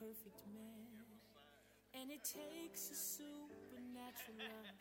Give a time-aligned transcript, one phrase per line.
[0.00, 1.04] perfect man.
[1.92, 4.72] And it takes a supernatural love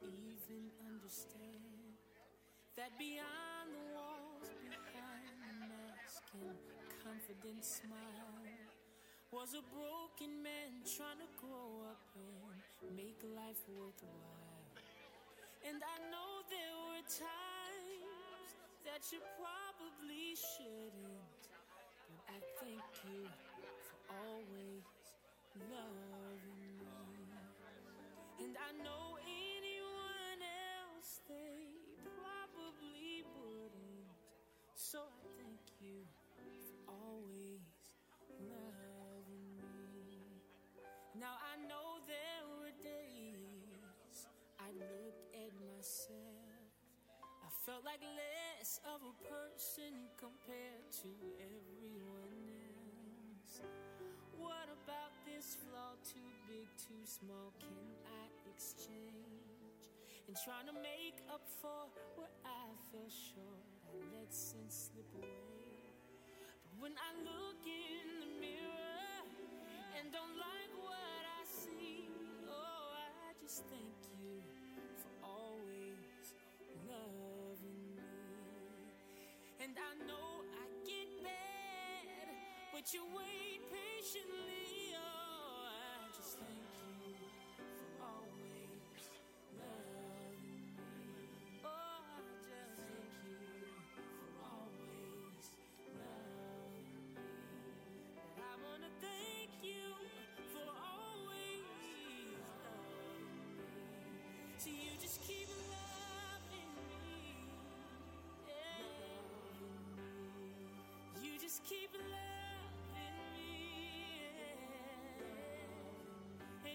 [0.00, 1.92] to even understand
[2.72, 6.56] that beyond the walls, behind the mask and
[7.04, 8.40] confident smile,
[9.28, 14.64] was a broken man trying to grow up and make life worthwhile.
[15.60, 18.48] And I know there were times
[18.88, 21.36] that you probably shouldn't,
[22.08, 23.28] but I thank you
[24.10, 24.84] always
[25.70, 26.88] loving me.
[28.44, 31.76] And I know anyone else they
[32.16, 34.08] probably wouldn't.
[34.74, 36.06] So I thank you
[36.36, 37.60] for always
[38.40, 40.40] loving me.
[41.18, 44.28] Now I know there were days
[44.58, 46.72] I looked at myself.
[47.22, 53.97] I felt like less of a person compared to everyone else.
[54.38, 55.98] What about this flaw?
[56.06, 57.50] Too big, too small?
[57.58, 58.24] Can I
[58.54, 59.90] exchange?
[60.28, 65.90] And trying to make up for what I fell short, I let sense slip away.
[66.62, 69.26] But when I look in the mirror
[69.98, 72.06] and don't like what I see,
[72.46, 74.38] oh, I just thank you
[75.02, 76.30] for always
[76.86, 78.06] loving me.
[79.64, 80.77] And I know I
[82.78, 84.87] but you wait patiently.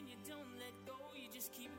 [0.04, 1.72] And you don't let go, you just keep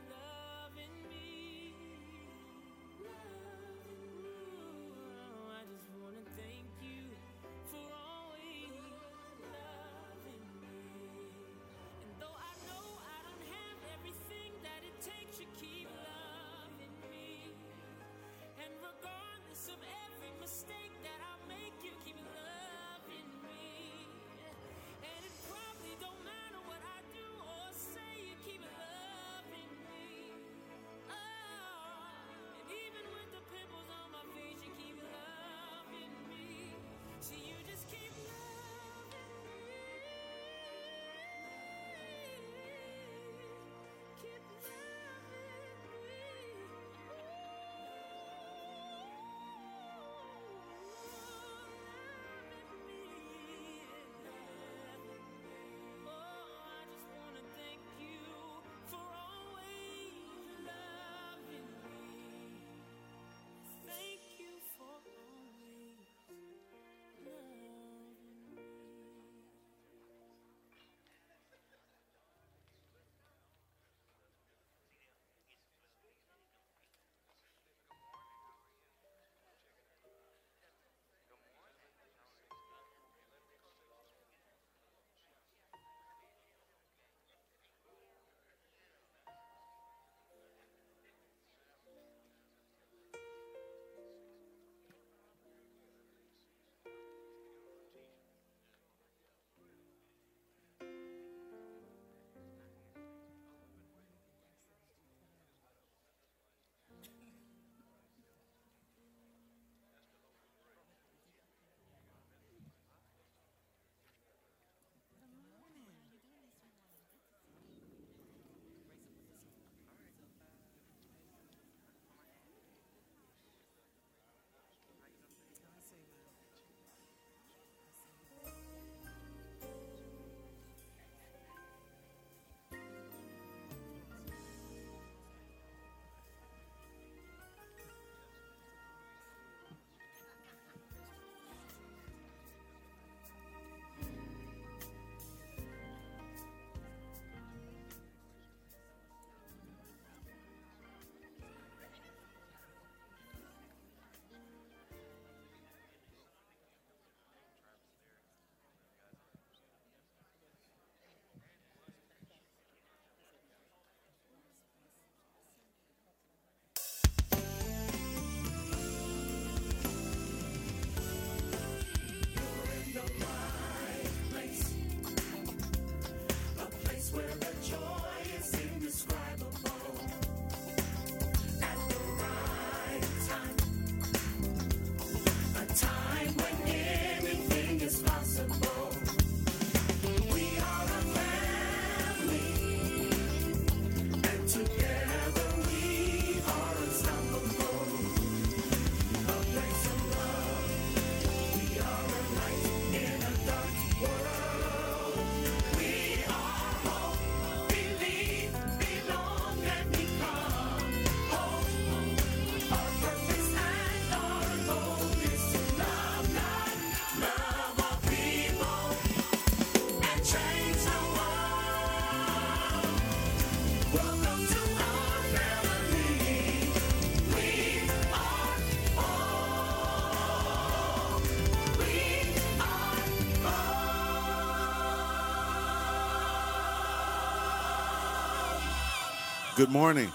[239.65, 240.13] Good morning.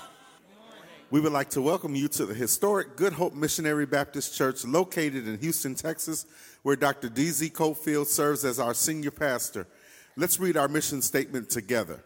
[1.10, 5.28] We would like to welcome you to the historic Good Hope Missionary Baptist Church located
[5.28, 6.28] in Houston, Texas,
[6.62, 7.10] where Dr.
[7.10, 7.50] D.Z.
[7.50, 9.66] Cofield serves as our senior pastor.
[10.16, 12.04] Let's read our mission statement together.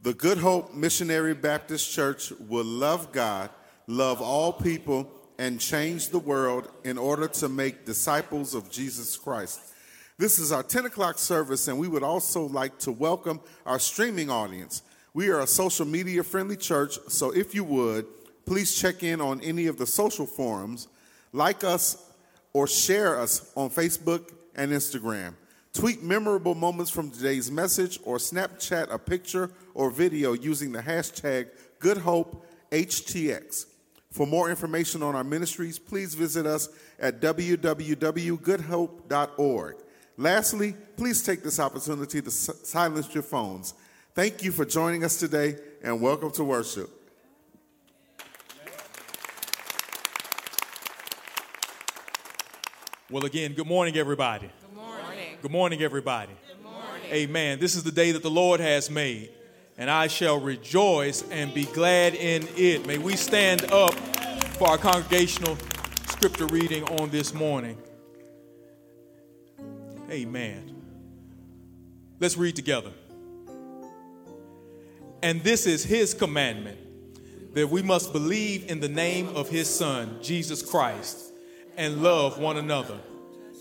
[0.00, 3.50] The Good Hope Missionary Baptist Church will love God,
[3.86, 9.60] love all people, and change the world in order to make disciples of Jesus Christ.
[10.16, 14.30] This is our 10 o'clock service, and we would also like to welcome our streaming
[14.30, 14.80] audience.
[15.16, 18.04] We are a social media friendly church, so if you would,
[18.44, 20.88] please check in on any of the social forums,
[21.32, 22.12] like us,
[22.52, 25.32] or share us on Facebook and Instagram.
[25.72, 31.48] Tweet memorable moments from today's message or Snapchat a picture or video using the hashtag
[31.80, 33.64] GoodHopeHTX.
[34.10, 36.68] For more information on our ministries, please visit us
[36.98, 39.76] at www.goodhope.org.
[40.18, 43.72] Lastly, please take this opportunity to silence your phones.
[44.16, 46.88] Thank you for joining us today and welcome to worship.
[53.10, 54.50] Well, again, good morning, everybody.
[54.62, 55.36] Good morning.
[55.42, 56.32] Good morning, everybody.
[56.48, 57.12] Good morning.
[57.12, 57.58] Amen.
[57.58, 59.28] This is the day that the Lord has made,
[59.76, 62.86] and I shall rejoice and be glad in it.
[62.86, 63.92] May we stand up
[64.56, 65.58] for our congregational
[66.06, 67.76] scripture reading on this morning.
[70.10, 70.74] Amen.
[72.18, 72.92] Let's read together.
[75.22, 76.78] And this is his commandment
[77.54, 81.32] that we must believe in the name of his Son, Jesus Christ,
[81.76, 82.98] and love one another,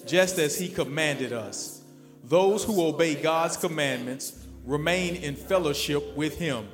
[0.06, 1.82] just as he commanded us.
[2.26, 6.68] Those who obey God's commandments remain in fellowship with him,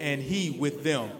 [0.00, 1.10] and he with them.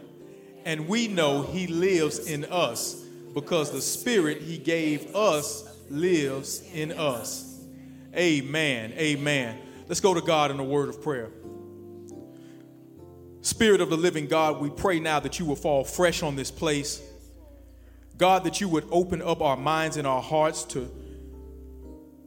[0.65, 6.93] And we know he lives in us because the Spirit he gave us lives in
[6.93, 7.61] us.
[8.15, 8.93] Amen.
[8.93, 9.59] Amen.
[9.89, 11.31] Let's go to God in a word of prayer.
[13.47, 16.51] Spirit of the living God, we pray now that you will fall fresh on this
[16.51, 17.01] place.
[18.19, 20.91] God, that you would open up our minds and our hearts to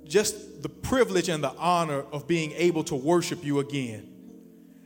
[0.06, 4.10] just the privilege and the honor of being able to worship you again.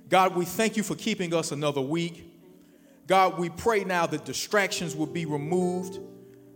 [0.10, 2.26] God, we thank you for keeping us another week.
[3.06, 6.00] God, we pray now that distractions would be removed,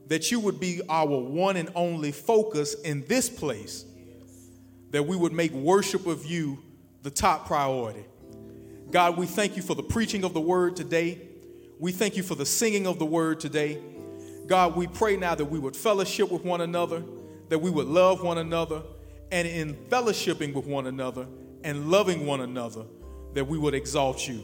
[0.08, 3.86] that you would be our one and only focus in this place,
[4.90, 6.58] that we would make worship of you
[7.04, 8.06] the top priority.
[8.92, 11.22] God, we thank you for the preaching of the word today.
[11.80, 13.80] We thank you for the singing of the word today.
[14.48, 17.04] God, we pray now that we would fellowship with one another,
[17.50, 18.82] that we would love one another,
[19.32, 21.28] and in fellowshipping with one another
[21.64, 22.86] and loving one another,
[23.34, 24.42] that we would exalt you.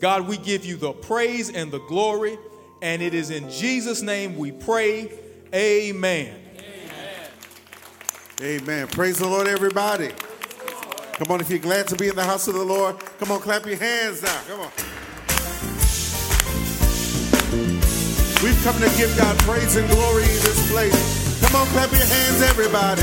[0.00, 2.36] God, we give you the praise and the glory,
[2.82, 5.12] and it is in Jesus' name we pray.
[5.54, 6.34] Amen.
[8.40, 8.60] Amen.
[8.62, 8.86] Amen.
[8.88, 10.10] Praise the Lord, everybody.
[11.18, 13.40] Come on, if you're glad to be in the house of the Lord, come on,
[13.40, 14.40] clap your hands now.
[14.46, 14.70] Come on.
[18.40, 21.40] We've come to give God praise and glory in this place.
[21.40, 23.02] Come on, clap your hands, everybody.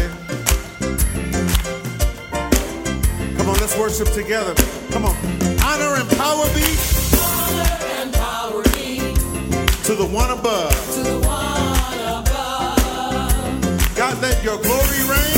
[3.36, 4.56] Come on, let's worship together.
[4.92, 5.16] Come on.
[5.62, 6.64] Honor and power be.
[7.20, 7.68] Honor
[8.00, 9.14] and power be.
[9.84, 10.72] To the one above.
[10.96, 13.96] To the one above.
[13.98, 15.35] God, let your glory reign.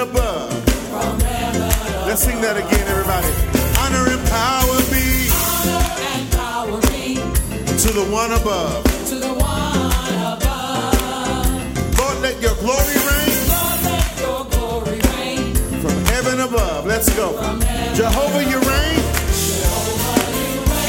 [0.00, 2.06] Heaven above.
[2.06, 3.28] Let's sing that again, everybody.
[3.80, 5.28] Honor and power be.
[6.16, 7.16] And power be.
[7.82, 8.84] To the one above.
[9.08, 11.98] To the one above.
[11.98, 13.48] Lord, let your glory reign.
[13.48, 15.54] Lord, let your glory reign.
[15.80, 16.86] From heaven above.
[16.86, 17.32] Let's go.
[17.94, 19.00] Jehovah, you reign.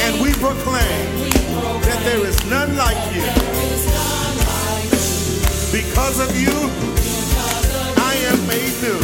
[0.03, 1.29] And we proclaim
[1.83, 3.23] that there is none like you.
[5.71, 7.10] Because of you, I am
[8.51, 8.99] made new.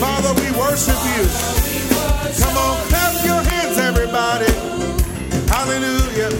[0.00, 1.24] Father, we worship you.
[2.40, 4.50] Come on, clap your hands, everybody.
[5.52, 6.30] Hallelujah.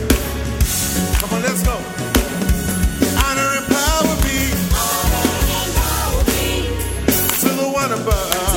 [1.18, 1.76] Come on, let's go.
[3.26, 4.38] Honor and power be
[7.42, 8.51] to the one above.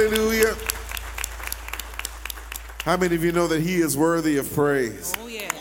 [0.00, 0.56] Hallelujah.
[2.84, 5.12] How many of you know that he is worthy of praise?
[5.18, 5.52] Oh, yes.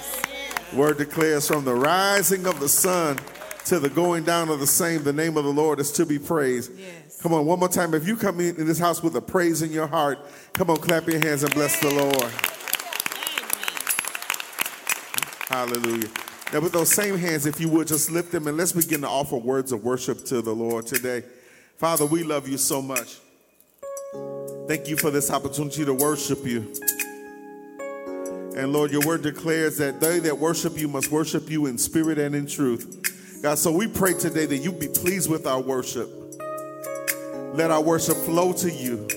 [0.74, 3.20] Word declares from the rising of the sun
[3.66, 6.18] to the going down of the same, the name of the Lord is to be
[6.18, 6.72] praised.
[6.80, 7.22] Yes.
[7.22, 7.94] Come on, one more time.
[7.94, 10.20] If you come in, in this house with a praise in your heart,
[10.54, 12.32] come on, clap your hands and bless the Lord.
[15.50, 16.08] Hallelujah.
[16.54, 19.10] Now, with those same hands, if you would just lift them and let's begin to
[19.10, 21.26] offer words of worship to the Lord today.
[21.76, 23.18] Father, we love you so much.
[24.70, 26.72] Thank you for this opportunity to worship you.
[28.56, 32.20] And Lord, your word declares that they that worship you must worship you in spirit
[32.20, 33.42] and in truth.
[33.42, 36.08] God, so we pray today that you be pleased with our worship.
[37.56, 39.08] Let our worship flow to you.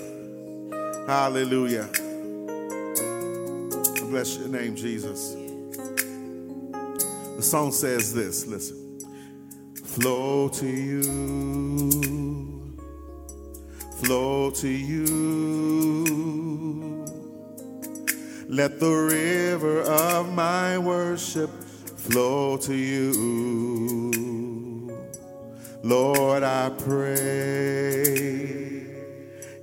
[1.06, 1.86] Hallelujah.
[4.08, 5.34] Bless your name, Jesus.
[7.36, 9.00] The song says this listen.
[9.84, 11.02] Flow to you,
[14.02, 16.02] flow to you.
[18.48, 21.50] Let the river of my worship
[21.96, 23.12] flow to you.
[25.84, 27.16] Lord, I pray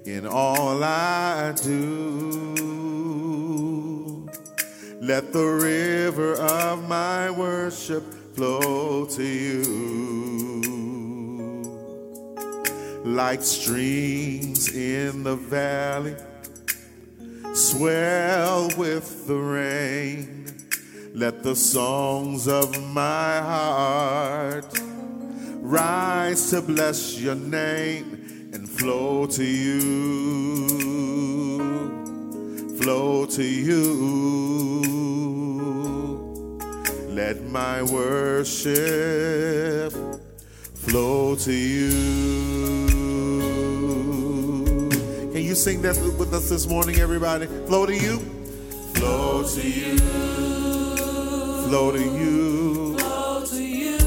[0.06, 2.70] in all I do.
[5.02, 8.04] Let the river of my worship
[8.36, 10.59] flow to you.
[13.10, 16.16] Like streams in the valley,
[17.54, 20.46] swell with the rain.
[21.16, 24.80] Let the songs of my heart
[25.58, 30.68] rise to bless your name and flow to you,
[32.78, 34.06] flow to you.
[37.10, 38.80] Let my worship
[40.76, 42.89] flow to you.
[45.50, 47.48] You sing that with us this morning, everybody?
[47.48, 48.20] Flow to you,
[48.94, 52.96] flow to you, flow to you.
[53.00, 53.98] Flow to you.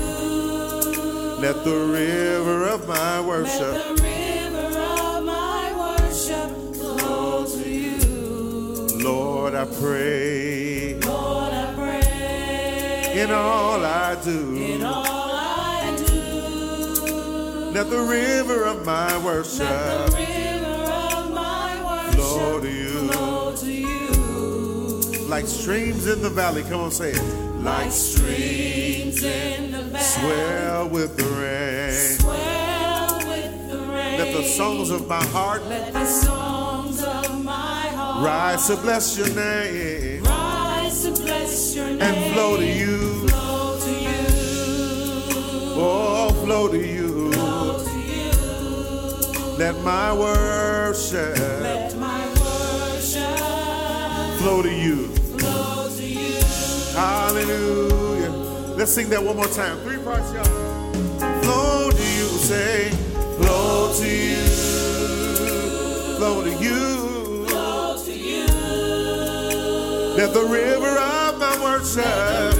[1.40, 9.02] Let the river of my Let worship the river of my worship flow to you.
[9.02, 14.54] Lord, I pray Lord, I pray in all I do.
[14.54, 17.72] in all I do.
[17.72, 20.51] Let the river of my Let worship
[22.62, 23.08] to you.
[23.08, 25.28] flow to you.
[25.28, 26.62] Like streams in the valley.
[26.62, 27.22] Come on, say it.
[27.62, 31.92] Like Streams in the valley swell with the rain.
[32.18, 34.18] swell with the rain.
[34.18, 39.16] Let the songs of my heart Let the songs of my heart rise to bless
[39.16, 43.28] your name rise to bless your name and flow to you.
[43.28, 44.26] Flow to you.
[45.74, 47.32] Oh, flow to you.
[47.32, 49.56] Flow to you.
[49.56, 51.81] Let my worship Let my worship
[54.42, 55.06] flow to you.
[55.38, 56.40] flow to you.
[56.96, 58.30] Hallelujah.
[58.76, 59.78] Let's sing that one more time.
[59.78, 60.44] Three parts, y'all.
[61.42, 62.90] Flow to you, say,
[63.38, 64.44] flow to you,
[66.16, 67.46] flow to you.
[67.46, 68.46] Flow to you.
[70.16, 72.54] Let the river of my worship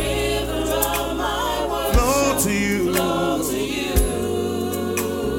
[1.93, 2.93] flow to you.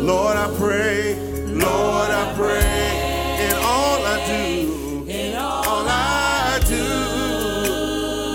[0.03, 2.72] Lord, I pray, Lord, I pray,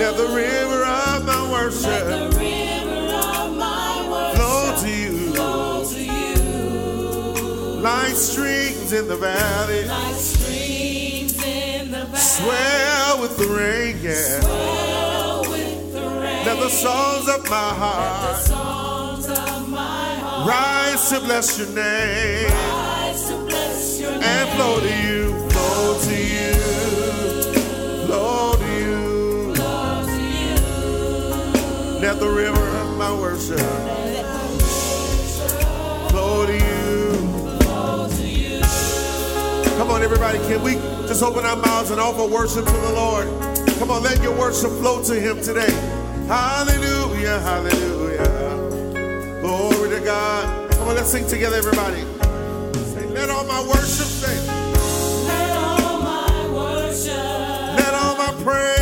[0.08, 2.06] let the river of my the worship
[2.40, 10.14] river of my flow to you flow to you like streams in the valley, like
[10.14, 12.16] streams in the valley.
[12.16, 14.40] swell with the rain, yeah.
[14.40, 16.46] Swell with the rain.
[16.46, 21.68] Let the songs of my The heart songs of my heart rise to bless your
[21.68, 24.56] name rise to bless your and name.
[24.56, 25.17] flow to you,
[32.08, 33.58] Let the river of my worship
[36.08, 37.12] flow to you.
[37.60, 38.60] Flow to you.
[39.76, 43.26] Come on, everybody, can we just open our mouths and offer worship to the Lord?
[43.78, 45.70] Come on, let your worship flow to Him today.
[46.26, 49.40] Hallelujah, hallelujah.
[49.42, 50.72] Glory to God.
[50.72, 52.00] Come on, let's sing together, everybody.
[52.94, 54.34] Say, let all my worship say,
[55.26, 57.12] Let all my worship,
[57.76, 58.77] let all my praise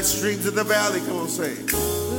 [0.00, 1.54] Like streams in the valley, come on, say.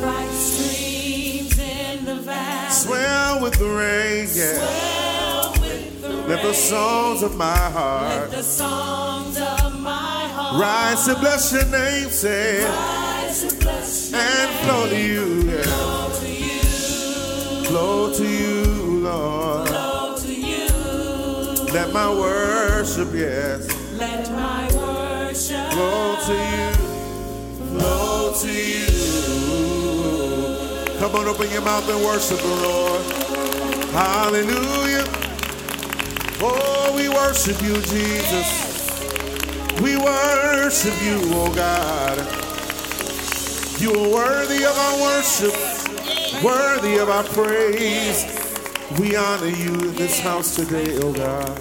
[0.06, 2.70] Like streams in the valley.
[2.72, 4.54] Swell with the rain, yeah.
[4.60, 10.62] Swell with the Let the songs of my heart Let the songs of my heart
[10.62, 14.64] rise to bless your name, say, rise to bless your and name.
[14.64, 15.64] flow to you, yeah.
[15.64, 17.66] Flow to you.
[17.66, 18.64] Flow to you,
[19.10, 19.68] Lord.
[19.70, 21.74] Flow to you.
[21.74, 23.68] Let my worship, yes,
[23.98, 26.81] Let my worship flow to you,
[28.54, 28.88] you.
[31.00, 33.02] Come on, open your mouth and worship the Lord.
[33.92, 35.06] Hallelujah.
[36.44, 38.70] Oh, we worship you, Jesus.
[39.82, 42.18] We worship you, oh God.
[43.82, 45.54] You are worthy of our worship,
[46.44, 48.26] worthy of our praise.
[49.00, 51.58] We honor you in this house today, oh God.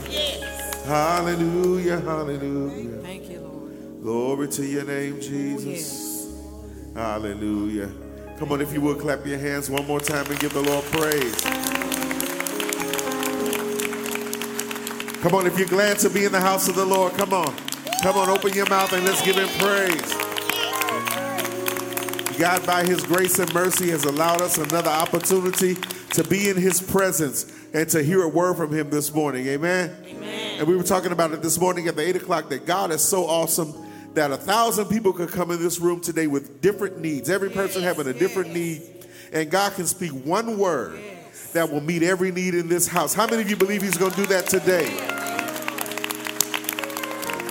[0.84, 2.98] Hallelujah, hallelujah.
[3.02, 4.02] Thank you, Lord.
[4.02, 5.99] Glory to your name, oh, Jesus.
[6.94, 7.90] Hallelujah.
[8.38, 10.84] Come on, if you would clap your hands one more time and give the Lord
[10.86, 11.40] praise.
[15.22, 17.54] Come on, if you're glad to be in the house of the Lord, come on.
[18.02, 20.14] Come on, open your mouth and let's give him praise.
[22.38, 26.80] God, by his grace and mercy, has allowed us another opportunity to be in his
[26.80, 29.46] presence and to hear a word from him this morning.
[29.46, 29.94] Amen.
[30.58, 33.02] And we were talking about it this morning at the 8 o'clock that God is
[33.02, 33.74] so awesome
[34.14, 37.82] that a thousand people could come in this room today with different needs, every person
[37.82, 38.82] having a different need,
[39.32, 40.98] and God can speak one word
[41.52, 43.14] that will meet every need in this house.
[43.14, 44.88] How many of you believe He's going to do that today?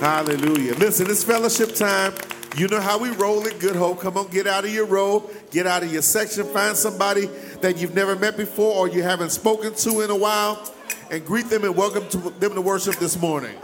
[0.00, 0.74] Hallelujah.
[0.74, 2.14] Listen, it's fellowship time.
[2.56, 4.00] You know how we roll it, Good Hope.
[4.00, 7.26] Come on, get out of your row, get out of your section, find somebody
[7.60, 10.72] that you've never met before or you haven't spoken to in a while,
[11.10, 13.54] and greet them and welcome to them to worship this morning.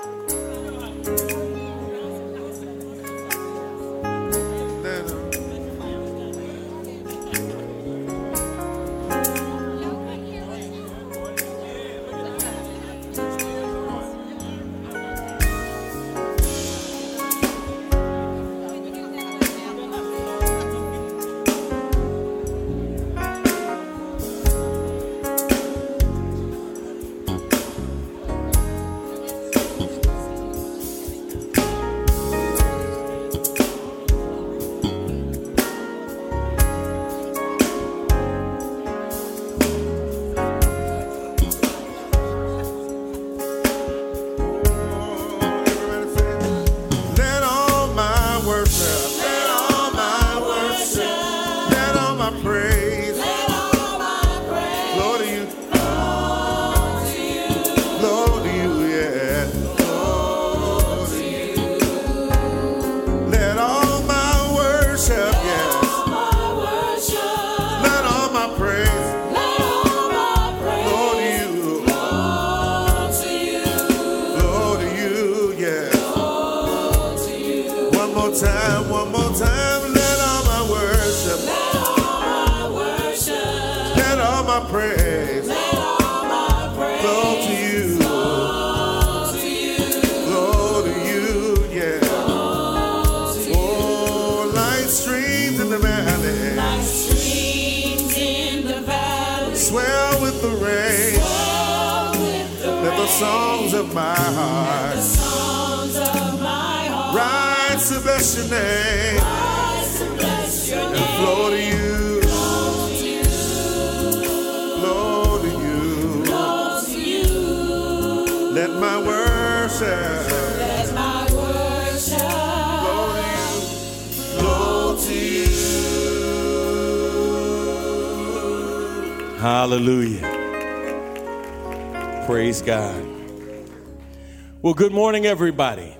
[134.67, 135.97] Well, good morning, everybody.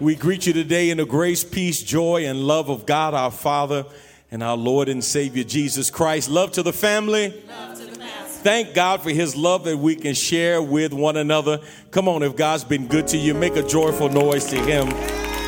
[0.00, 3.86] We greet you today in the grace, peace, joy, and love of God our Father
[4.32, 6.28] and our Lord and Savior Jesus Christ.
[6.28, 7.32] Love to the family.
[7.46, 7.94] Love to the
[8.42, 11.60] Thank God for his love that we can share with one another.
[11.92, 14.88] Come on, if God's been good to you, make a joyful noise to him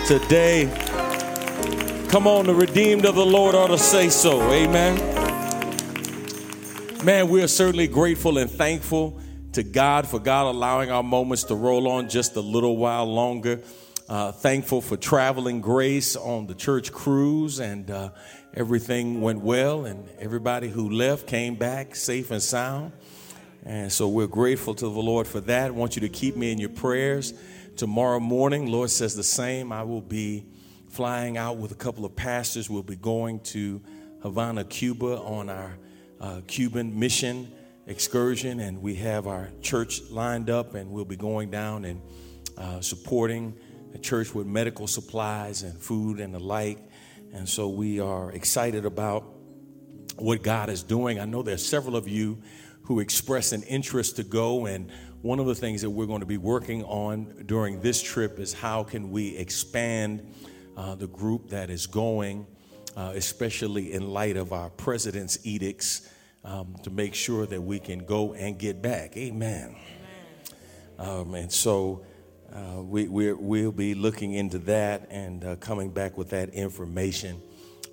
[0.07, 0.71] today.
[2.09, 4.41] Come on, the redeemed of the Lord ought to say so.
[4.53, 4.95] Amen.
[7.05, 9.21] Man, we are certainly grateful and thankful
[9.53, 13.61] to God for God allowing our moments to roll on just a little while longer.
[14.09, 18.11] Uh, thankful for traveling grace on the church cruise and uh,
[18.55, 22.93] everything went well and everybody who left came back safe and sound.
[23.65, 25.67] And so we're grateful to the Lord for that.
[25.67, 27.35] I want you to keep me in your prayers.
[27.77, 29.71] Tomorrow morning, Lord says the same.
[29.71, 30.47] I will be
[30.89, 32.69] flying out with a couple of pastors.
[32.69, 33.81] We'll be going to
[34.23, 35.77] Havana, Cuba on our
[36.21, 37.53] uh, Cuban mission
[37.87, 42.01] excursion, and we have our church lined up, and we'll be going down and
[42.57, 43.55] uh, supporting
[43.93, 46.79] the church with medical supplies and food and the like.
[47.33, 49.25] And so we are excited about
[50.17, 51.19] what God is doing.
[51.19, 52.43] I know there's several of you
[52.83, 54.91] who expressed an interest to go, and
[55.23, 58.53] one of the things that we're going to be working on during this trip is
[58.53, 60.35] how can we expand
[60.77, 62.47] uh, the group that is going,
[62.97, 66.09] uh, especially in light of our president's edicts
[66.45, 69.17] um, to make sure that we can go and get back.
[69.17, 69.77] Amen.
[70.99, 72.05] Um, and so
[72.53, 77.41] uh, we, we will be looking into that and uh, coming back with that information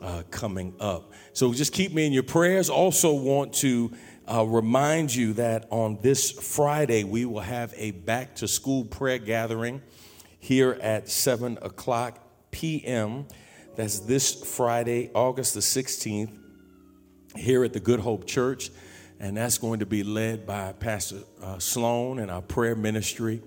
[0.01, 1.11] uh, coming up.
[1.33, 2.69] So just keep me in your prayers.
[2.69, 3.91] Also, want to
[4.31, 9.17] uh, remind you that on this Friday, we will have a back to school prayer
[9.17, 9.81] gathering
[10.39, 12.19] here at 7 o'clock
[12.51, 13.27] p.m.
[13.75, 16.48] That's this Friday, August the 16th
[17.39, 18.69] here at the Good Hope Church,
[19.19, 23.41] and that's going to be led by Pastor uh, Sloan and our prayer ministry.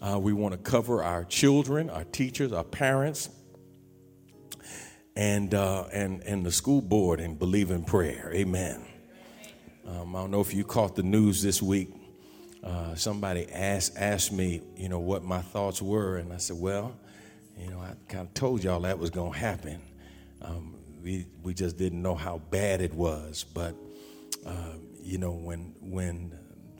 [0.00, 3.30] Uh, we want to cover our children, our teachers, our parents,
[5.16, 8.30] and uh, and and the school board and believe in prayer.
[8.34, 8.84] Amen.
[9.86, 11.90] Um, I don't know if you caught the news this week.
[12.62, 16.96] Uh, somebody asked asked me, you know, what my thoughts were, and I said, well,
[17.58, 19.80] you know, I kind of told y'all that was going to happen.
[20.42, 20.73] Um,
[21.04, 23.44] we we just didn't know how bad it was.
[23.44, 23.76] But
[24.44, 26.36] uh, you know, when when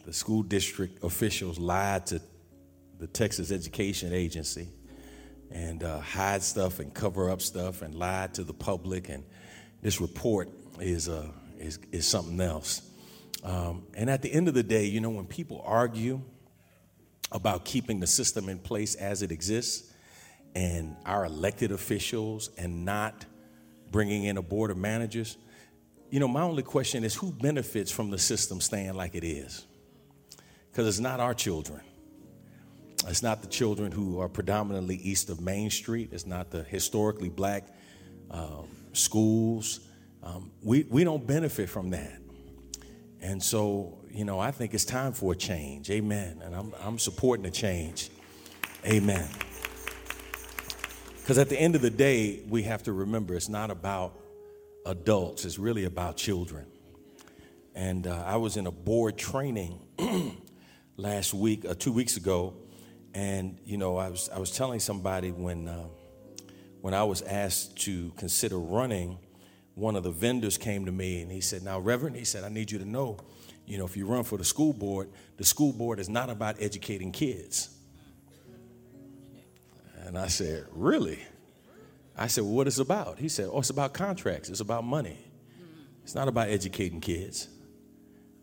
[0.06, 2.20] the school district officials lied to
[2.98, 4.68] the Texas Education Agency
[5.50, 9.24] and uh, hide stuff and cover up stuff and lied to the public, and
[9.82, 10.48] this report
[10.80, 12.80] is uh, is is something else.
[13.44, 16.22] Um, and at the end of the day, you know, when people argue
[17.30, 19.92] about keeping the system in place as it exists,
[20.54, 23.26] and our elected officials, and not
[23.94, 25.36] bringing in a board of managers.
[26.10, 29.66] You know, my only question is who benefits from the system staying like it is?
[30.68, 31.80] Because it's not our children.
[33.06, 36.08] It's not the children who are predominantly east of Main Street.
[36.10, 37.68] It's not the historically black
[38.32, 39.78] um, schools.
[40.24, 42.18] Um, we, we don't benefit from that.
[43.20, 45.88] And so, you know, I think it's time for a change.
[45.88, 46.42] Amen.
[46.42, 48.10] And I'm, I'm supporting a change.
[48.84, 49.28] Amen.
[51.24, 54.20] Because at the end of the day, we have to remember it's not about
[54.84, 56.66] adults, it's really about children.
[57.74, 59.80] And uh, I was in a board training
[60.98, 62.52] last week, uh, two weeks ago,
[63.14, 65.86] and you know, I was I was telling somebody when uh,
[66.82, 69.16] when I was asked to consider running,
[69.76, 72.50] one of the vendors came to me and he said, "Now, Reverend," he said, "I
[72.50, 73.16] need you to know,
[73.64, 75.08] you know, if you run for the school board,
[75.38, 77.73] the school board is not about educating kids."
[80.04, 81.18] And I said, Really?
[82.16, 83.18] I said, Well, what is it about?
[83.18, 85.18] He said, Oh, it's about contracts, it's about money.
[86.02, 87.48] It's not about educating kids.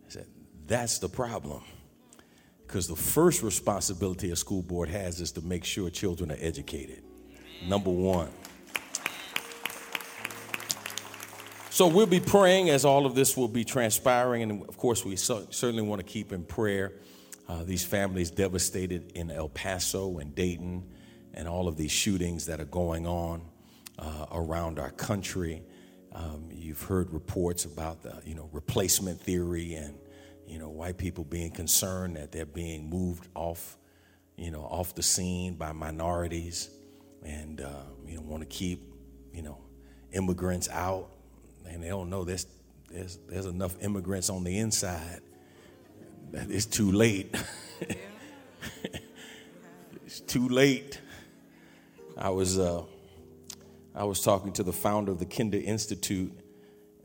[0.06, 0.26] I said,
[0.66, 1.62] That's the problem.
[2.66, 7.02] Because the first responsibility a school board has is to make sure children are educated.
[7.68, 8.30] Number one.
[11.70, 14.42] So we'll be praying as all of this will be transpiring.
[14.42, 16.92] And of course, we so, certainly want to keep in prayer
[17.48, 20.84] uh, these families devastated in El Paso and Dayton
[21.34, 23.42] and all of these shootings that are going on
[23.98, 25.62] uh, around our country.
[26.12, 29.98] Um, you've heard reports about the you know replacement theory and
[30.52, 33.78] you know, white people being concerned that they're being moved off,
[34.36, 36.68] you know, off the scene by minorities
[37.22, 38.82] and, uh, you know, want to keep,
[39.32, 39.58] you know,
[40.12, 41.08] immigrants out.
[41.66, 42.46] And they don't know there's,
[42.90, 45.20] there's, there's enough immigrants on the inside
[46.32, 47.34] that it's too late.
[50.04, 51.00] it's too late.
[52.16, 52.82] I was, uh,
[53.94, 56.32] I was talking to the founder of the Kinder Institute,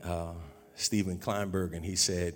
[0.02, 0.32] uh,
[0.74, 2.34] Stephen Klineberg, and he said,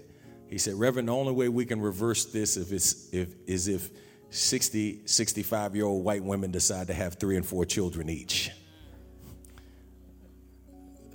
[0.48, 3.88] he said, Reverend, the only way we can reverse this if it's, if, is if
[4.30, 8.50] 60, 65 year old white women decide to have three and four children each.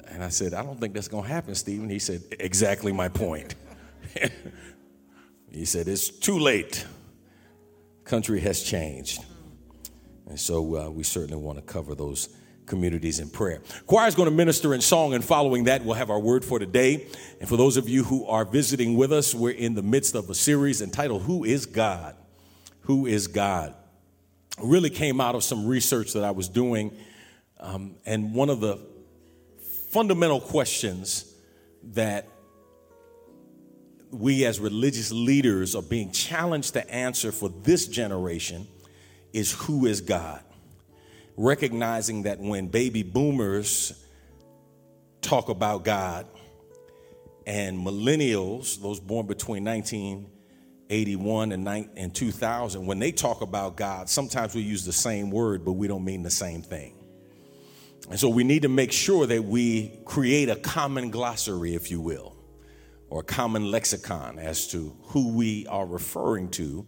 [0.08, 1.90] And I said, I don't think that's going to happen, Stephen.
[1.90, 3.54] He said, Exactly my point.
[5.52, 6.86] he said, It's too late.
[8.04, 9.24] Country has changed.
[10.30, 12.30] And so uh, we certainly want to cover those
[12.66, 13.62] communities in prayer.
[13.86, 16.60] Choir is going to minister in song, and following that, we'll have our word for
[16.60, 17.08] today.
[17.40, 20.30] And for those of you who are visiting with us, we're in the midst of
[20.30, 22.16] a series entitled Who is God?
[22.82, 23.74] Who is God?
[24.58, 26.96] It really came out of some research that I was doing.
[27.60, 28.80] Um, and one of the
[29.90, 31.34] fundamental questions
[31.94, 32.28] that
[34.12, 38.68] we as religious leaders are being challenged to answer for this generation
[39.38, 40.44] is who is God?
[41.38, 43.94] recognizing that when baby boomers
[45.22, 46.26] talk about God
[47.46, 54.62] and millennials, those born between 1981 and 2000, when they talk about God, sometimes we
[54.62, 56.96] use the same word, but we don't mean the same thing.
[58.10, 62.02] And so we need to make sure that we create a common glossary, if you
[62.02, 62.36] will,
[63.10, 66.88] or a common lexicon as to who we are referring to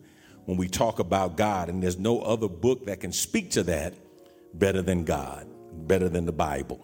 [0.50, 1.70] when we talk about God.
[1.70, 3.94] And there's no other book that can speak to that
[4.56, 5.48] better than God,
[5.88, 6.84] better than the Bible.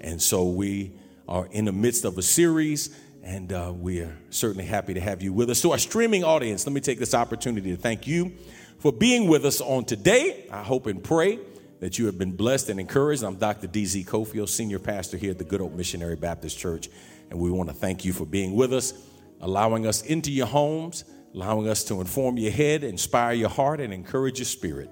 [0.00, 0.90] And so we
[1.28, 2.90] are in the midst of a series,
[3.22, 5.62] and uh, we are certainly happy to have you with us.
[5.62, 8.32] To our streaming audience, let me take this opportunity to thank you
[8.80, 10.48] for being with us on today.
[10.50, 11.38] I hope and pray
[11.78, 13.22] that you have been blessed and encouraged.
[13.22, 13.68] I'm Dr.
[13.68, 16.88] DZ Cofield, Senior Pastor here at the Good Hope Missionary Baptist Church,
[17.30, 18.92] and we want to thank you for being with us,
[19.40, 23.92] allowing us into your homes, allowing us to inform your head, inspire your heart, and
[23.92, 24.90] encourage your spirit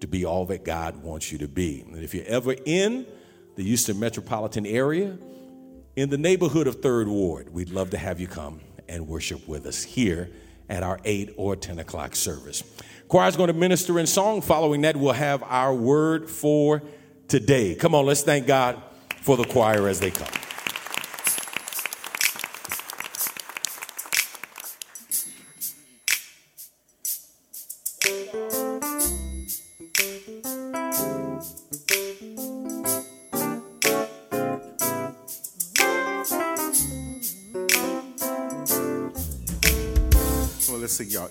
[0.00, 1.84] to be all that God wants you to be.
[1.86, 3.06] And if you're ever in
[3.56, 5.16] the Houston metropolitan area,
[5.94, 9.66] in the neighborhood of Third Ward, we'd love to have you come and worship with
[9.66, 10.30] us here
[10.68, 12.62] at our 8 or 10 o'clock service.
[13.08, 14.40] Choir is going to minister in song.
[14.40, 16.82] Following that, we'll have our word for
[17.28, 17.74] today.
[17.74, 18.82] Come on, let's thank God
[19.20, 20.28] for the choir as they come.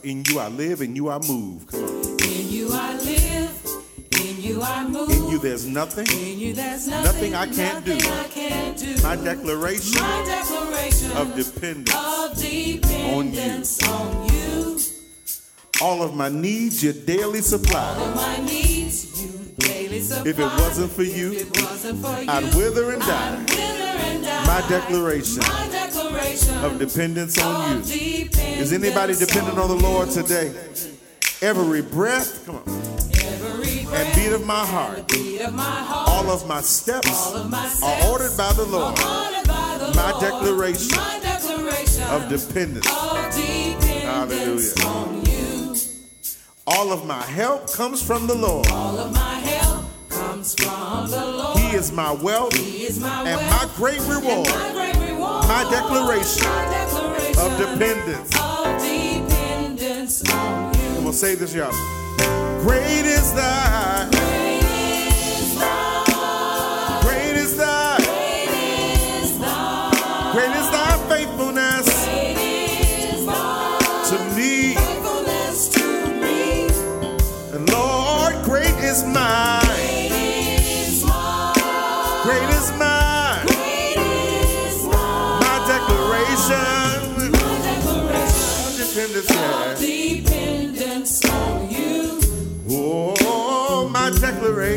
[0.04, 1.68] In you I live, in you I move.
[1.68, 2.18] Come on.
[2.24, 3.66] In you I live,
[4.20, 5.12] in you I move.
[5.12, 6.08] In you there's nothing.
[6.08, 8.10] In you there's nothing, nothing I can't, nothing do.
[8.12, 9.04] I can't do.
[9.04, 14.42] My declaration, My declaration of dependence, of dependence on you.
[14.42, 14.80] On you.
[15.82, 17.96] All of my needs you daily supply.
[17.96, 20.30] All of my needs you daily supply.
[20.32, 23.91] If it wasn't for you, wasn't for you I'd wither and die.
[24.52, 28.26] My declaration, My declaration of dependence on you.
[28.26, 30.54] Dependence is anybody dependent on the Lord today?
[31.42, 36.10] Every breath, come on, Every breath, and beat of my heart, beat of my heart
[36.10, 38.94] all of my steps, of my steps are ordered by the Lord.
[38.98, 40.22] By the my, Lord.
[40.22, 42.88] Declaration my declaration of dependence.
[42.92, 45.32] Of dependence Hallelujah.
[46.68, 48.68] All of my help comes from the Lord.
[50.42, 51.60] Comes from the Lord.
[51.60, 54.48] He is my wealth he is my and wealth, my great reward.
[54.48, 55.48] My, great reward.
[55.48, 58.32] my declaration, my declaration of dependence.
[58.40, 60.80] Of dependence on you.
[60.82, 61.72] And we'll say this, y'all.
[62.62, 64.31] Great is thy.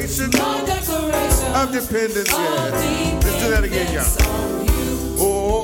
[0.06, 0.30] Declaration.
[0.66, 1.54] Declaration.
[1.54, 3.20] Of dependence, yeah.
[3.22, 4.04] Let's do that again, y'all.
[4.04, 5.16] dependence on you.
[5.18, 5.63] Oh,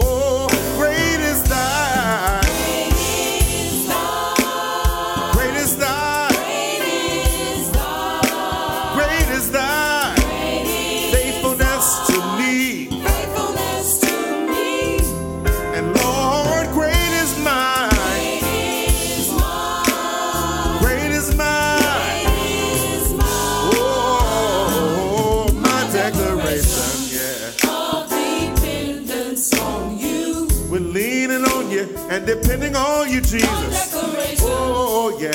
[32.60, 33.94] depending on you, Jesus.
[34.42, 35.30] Oh, yeah.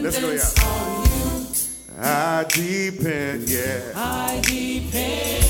[0.00, 0.44] Let's go, yeah.
[1.98, 3.92] I depend, yeah.
[3.96, 5.44] I depend.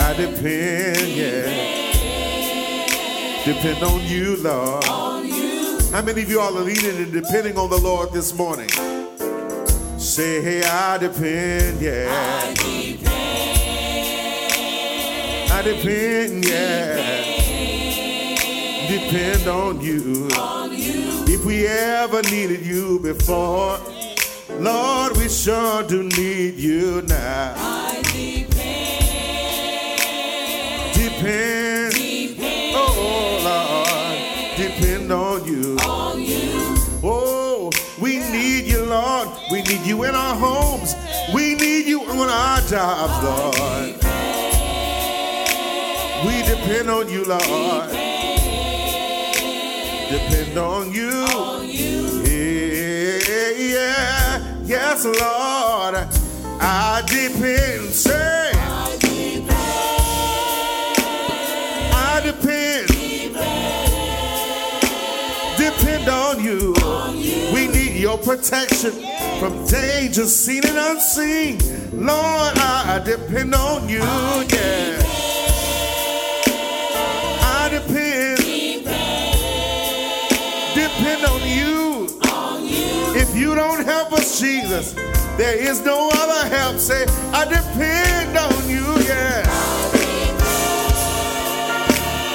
[0.00, 1.72] I depend, yeah.
[3.44, 4.84] Depend on you, Lord.
[4.84, 8.68] How many of you all are leaning and depending on the Lord this morning?
[9.98, 12.06] Say, hey, I depend, yeah.
[12.08, 13.08] I depend.
[15.52, 17.23] I depend, yeah.
[18.94, 20.28] Depend on you.
[21.26, 23.80] If we ever needed you before,
[24.60, 27.54] Lord, we sure do need you now.
[27.56, 28.54] I depend.
[30.94, 35.76] Depend, Depend oh Lord, depend on you.
[35.78, 36.76] on you.
[37.02, 39.28] Oh, we need you, Lord.
[39.50, 40.94] We need you in our homes.
[41.34, 43.96] We need you on our jobs, Lord.
[46.24, 48.03] We depend on you, Lord.
[50.10, 51.10] Depend on you.
[52.24, 55.94] Yeah, yeah, yes, Lord.
[56.60, 57.90] I depend.
[57.90, 58.52] Say,
[61.92, 62.88] I depend.
[65.56, 66.74] Depend on you.
[67.54, 68.92] We need your protection
[69.40, 71.58] from danger seen and unseen.
[71.92, 74.00] Lord, I depend on you.
[74.00, 75.00] Yeah.
[75.00, 75.33] I
[84.38, 84.94] Jesus,
[85.36, 86.78] there is no other help.
[86.78, 88.82] Say, I depend on you.
[89.06, 89.44] Yeah.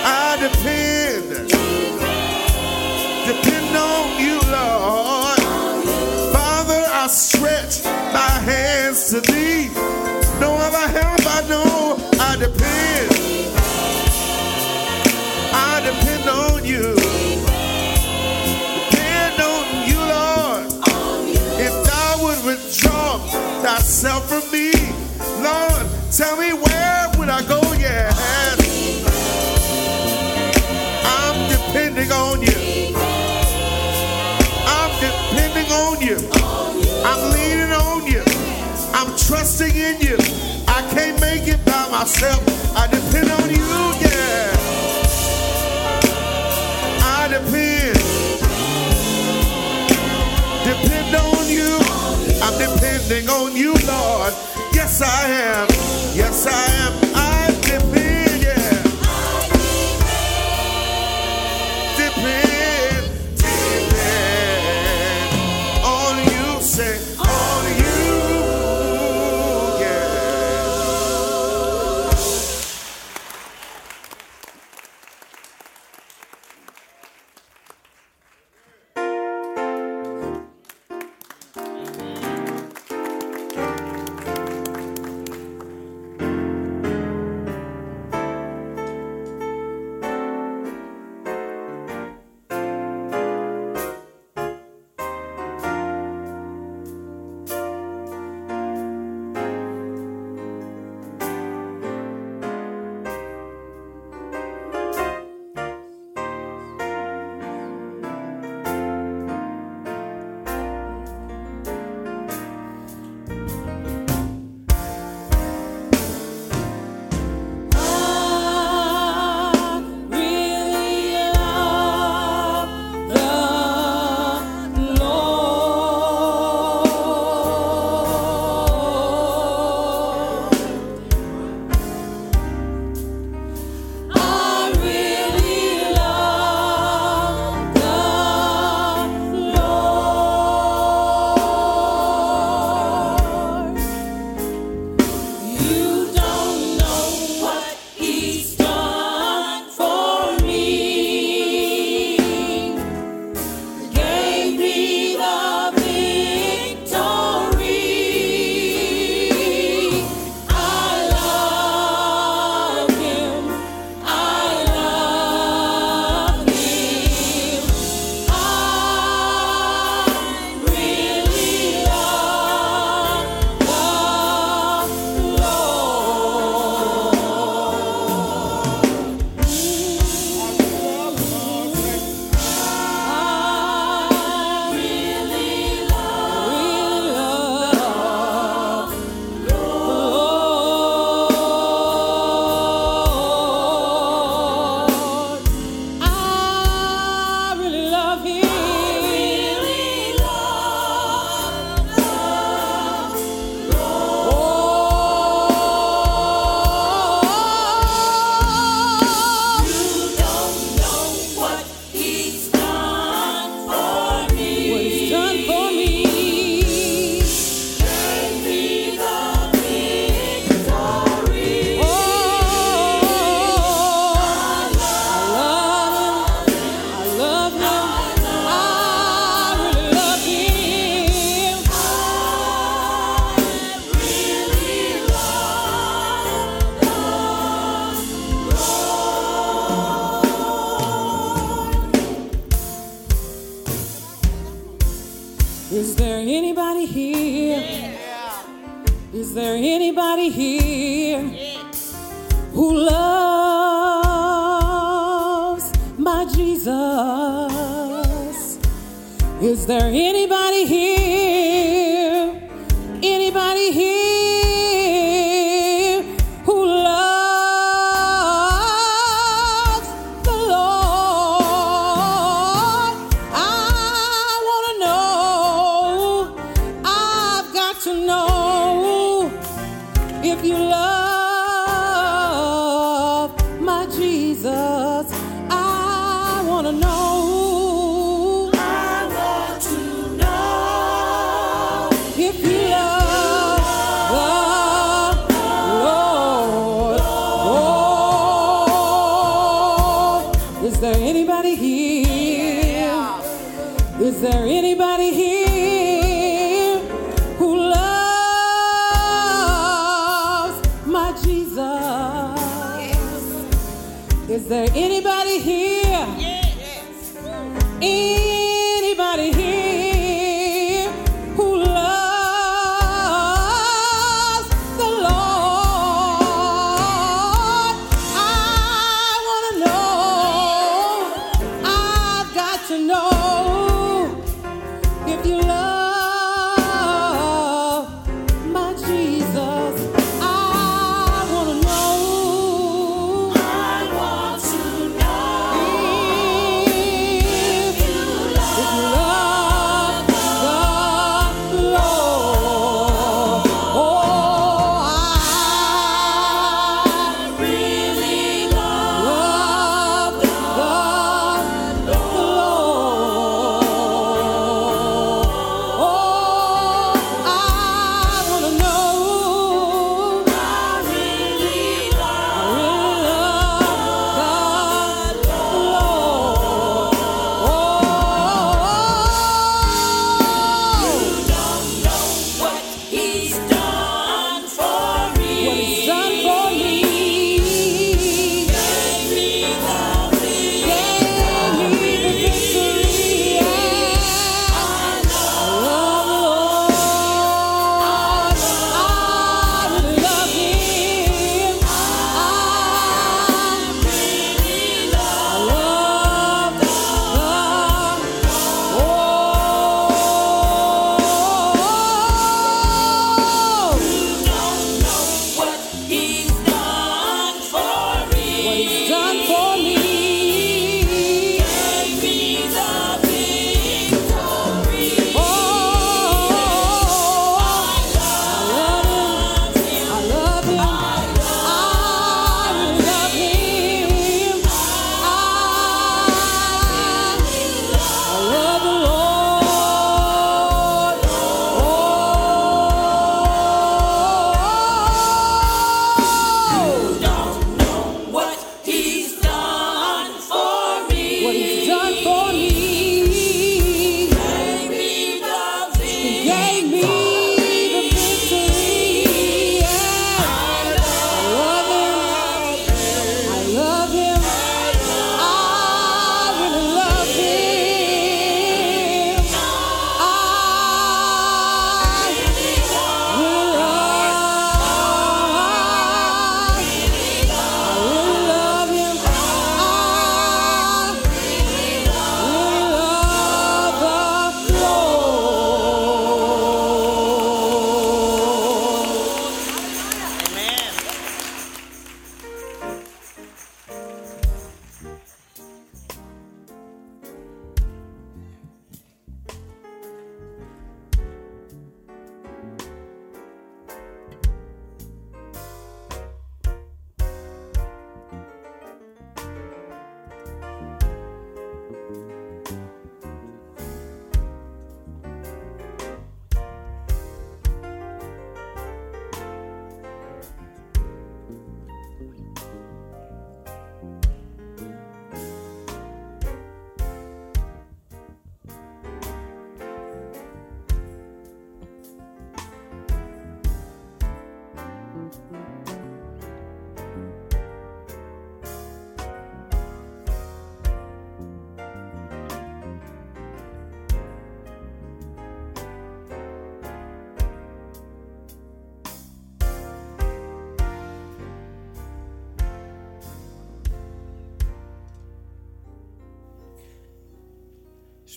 [0.05, 1.49] I depend.
[3.27, 5.39] Depend on you, Lord.
[6.31, 9.67] Father, I stretch my hands to thee.
[10.39, 11.97] No other help I know.
[12.17, 13.11] I depend.
[15.53, 16.98] I depend on you.
[23.61, 24.71] Thyself from me,
[25.43, 27.59] Lord, tell me where would I go?
[27.73, 28.15] Yes.
[31.03, 32.95] I'm depending on you.
[34.65, 36.17] I'm depending on you.
[37.03, 38.23] I'm leaning on you.
[38.93, 40.17] I'm trusting in you.
[40.67, 42.41] I can't make it by myself.
[42.77, 43.65] I depend on you,
[43.99, 44.53] yeah.
[47.03, 47.99] I depend.
[50.63, 52.08] Depend on you.
[52.41, 54.33] I'm depending on you, Lord.
[54.73, 55.67] Yes, I am.
[56.15, 57.15] Yes, I am.
[57.15, 57.28] I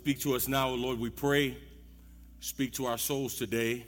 [0.03, 1.57] Speak to us now, Lord, we pray.
[2.41, 3.87] Speak to our souls today.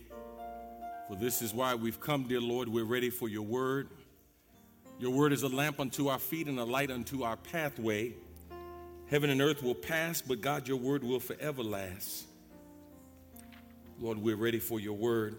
[1.08, 2.68] For this is why we've come, dear Lord.
[2.68, 3.88] We're ready for your word.
[5.00, 8.12] Your word is a lamp unto our feet and a light unto our pathway.
[9.10, 12.26] Heaven and earth will pass, but God, your word will forever last.
[13.98, 15.38] Lord, we're ready for your word.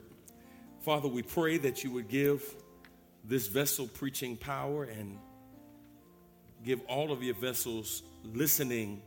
[0.82, 2.54] Father, we pray that you would give
[3.24, 5.20] this vessel preaching power and
[6.66, 9.02] give all of your vessels listening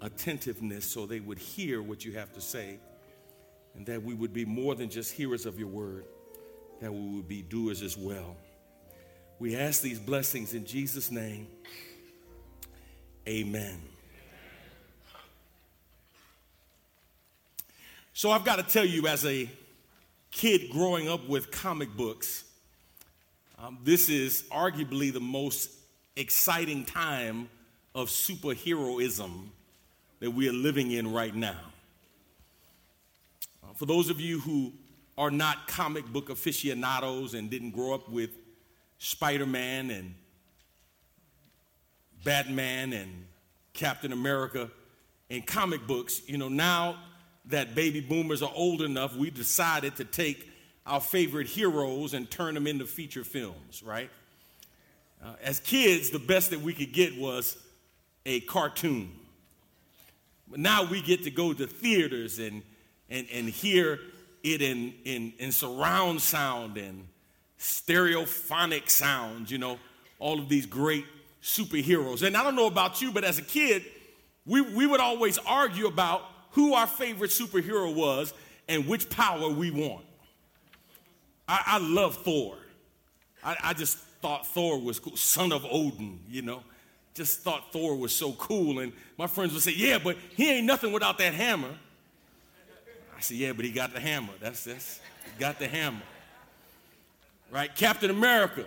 [0.00, 2.78] attentiveness so they would hear what you have to say,
[3.74, 6.04] and that we would be more than just hearers of your word,
[6.80, 8.36] that we would be doers as well.
[9.38, 11.46] We ask these blessings in Jesus' name.
[13.26, 13.80] Amen.
[18.12, 19.48] So I've got to tell you, as a
[20.30, 22.44] kid growing up with comic books,
[23.58, 25.70] um, this is arguably the most
[26.16, 27.48] exciting time
[27.94, 29.48] of superheroism
[30.20, 31.56] that we are living in right now.
[33.64, 34.72] Uh, for those of you who
[35.18, 38.30] are not comic book aficionados and didn't grow up with
[38.98, 40.14] Spider Man and
[42.22, 43.26] Batman and
[43.72, 44.70] Captain America
[45.30, 46.98] and comic books, you know, now
[47.46, 50.48] that baby boomers are old enough, we decided to take
[50.86, 54.10] our favorite heroes and turn them into feature films, right?
[55.24, 57.56] Uh, as kids, the best that we could get was
[58.26, 59.19] a cartoon
[60.56, 62.62] now we get to go to theaters and,
[63.08, 64.00] and, and hear
[64.42, 67.06] it in, in, in surround sound and
[67.58, 69.78] stereophonic sounds, you know,
[70.18, 71.04] all of these great
[71.42, 72.26] superheroes.
[72.26, 73.84] And I don't know about you, but as a kid,
[74.46, 76.22] we, we would always argue about
[76.52, 78.34] who our favorite superhero was
[78.68, 80.04] and which power we want.
[81.46, 82.56] I, I love Thor.
[83.44, 85.16] I, I just thought Thor was cool.
[85.16, 86.62] Son of Odin, you know
[87.20, 88.78] just thought Thor was so cool.
[88.78, 91.68] And my friends would say, Yeah, but he ain't nothing without that hammer.
[93.14, 94.32] I said, Yeah, but he got the hammer.
[94.40, 95.00] That's that's
[95.38, 96.00] got the hammer.
[97.50, 97.74] Right?
[97.74, 98.64] Captain America.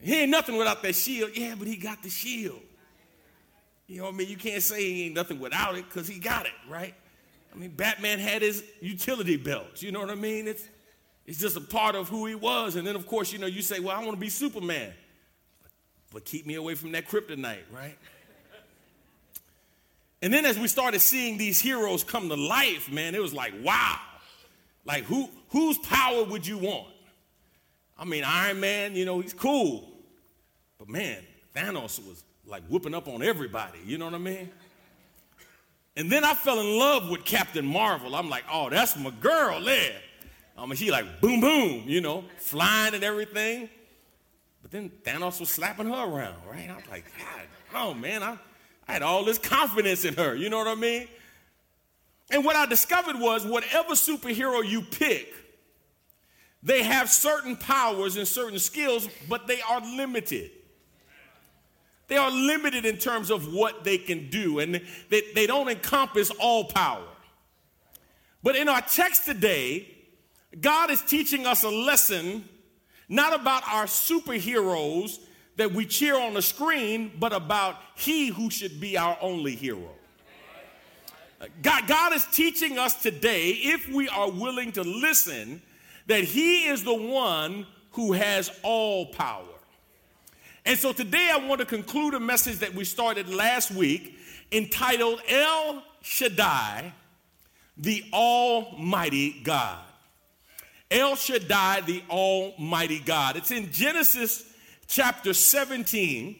[0.00, 1.30] He ain't nothing without that shield.
[1.34, 2.60] Yeah, but he got the shield.
[3.86, 4.28] You know what I mean?
[4.28, 6.94] You can't say he ain't nothing without it because he got it, right?
[7.52, 9.82] I mean, Batman had his utility belt.
[9.82, 10.48] You know what I mean?
[10.48, 10.64] It's,
[11.26, 12.76] it's just a part of who he was.
[12.76, 14.92] And then, of course, you know, you say, well, I want to be Superman
[16.12, 17.96] but keep me away from that kryptonite, right?
[20.22, 23.54] And then as we started seeing these heroes come to life, man, it was like,
[23.62, 23.98] wow.
[24.84, 26.88] Like who whose power would you want?
[27.98, 29.88] I mean, Iron Man, you know, he's cool.
[30.78, 31.18] But man,
[31.54, 34.50] Thanos was like whooping up on everybody, you know what I mean?
[35.96, 38.14] And then I fell in love with Captain Marvel.
[38.14, 39.96] I'm like, oh, that's my girl there.
[40.56, 43.68] I mean, she like boom, boom, you know, flying and everything.
[44.70, 46.68] But then Thanos was slapping her around, right?
[46.70, 48.38] I was like, God, oh man, I,
[48.86, 50.34] I had all this confidence in her.
[50.34, 51.08] You know what I mean?
[52.30, 55.34] And what I discovered was whatever superhero you pick,
[56.62, 60.50] they have certain powers and certain skills, but they are limited.
[62.06, 66.30] They are limited in terms of what they can do, and they, they don't encompass
[66.38, 67.06] all power.
[68.42, 69.88] But in our text today,
[70.60, 72.44] God is teaching us a lesson
[73.10, 75.18] not about our superheroes
[75.56, 79.90] that we cheer on the screen, but about He who should be our only hero.
[81.60, 85.60] God, God is teaching us today, if we are willing to listen,
[86.06, 89.44] that He is the one who has all power.
[90.64, 94.18] And so today I want to conclude a message that we started last week
[94.52, 96.92] entitled El Shaddai,
[97.76, 99.89] the Almighty God.
[100.90, 103.36] El Shaddai, the Almighty God.
[103.36, 104.44] It's in Genesis
[104.88, 106.36] chapter 17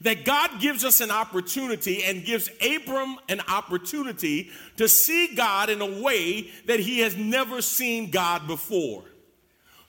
[0.00, 5.80] that God gives us an opportunity and gives Abram an opportunity to see God in
[5.80, 9.04] a way that he has never seen God before.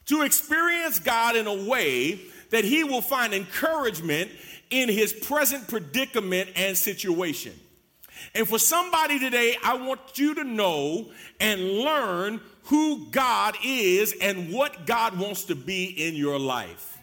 [0.07, 4.31] To experience God in a way that he will find encouragement
[4.69, 7.53] in his present predicament and situation.
[8.33, 14.51] And for somebody today, I want you to know and learn who God is and
[14.51, 16.97] what God wants to be in your life.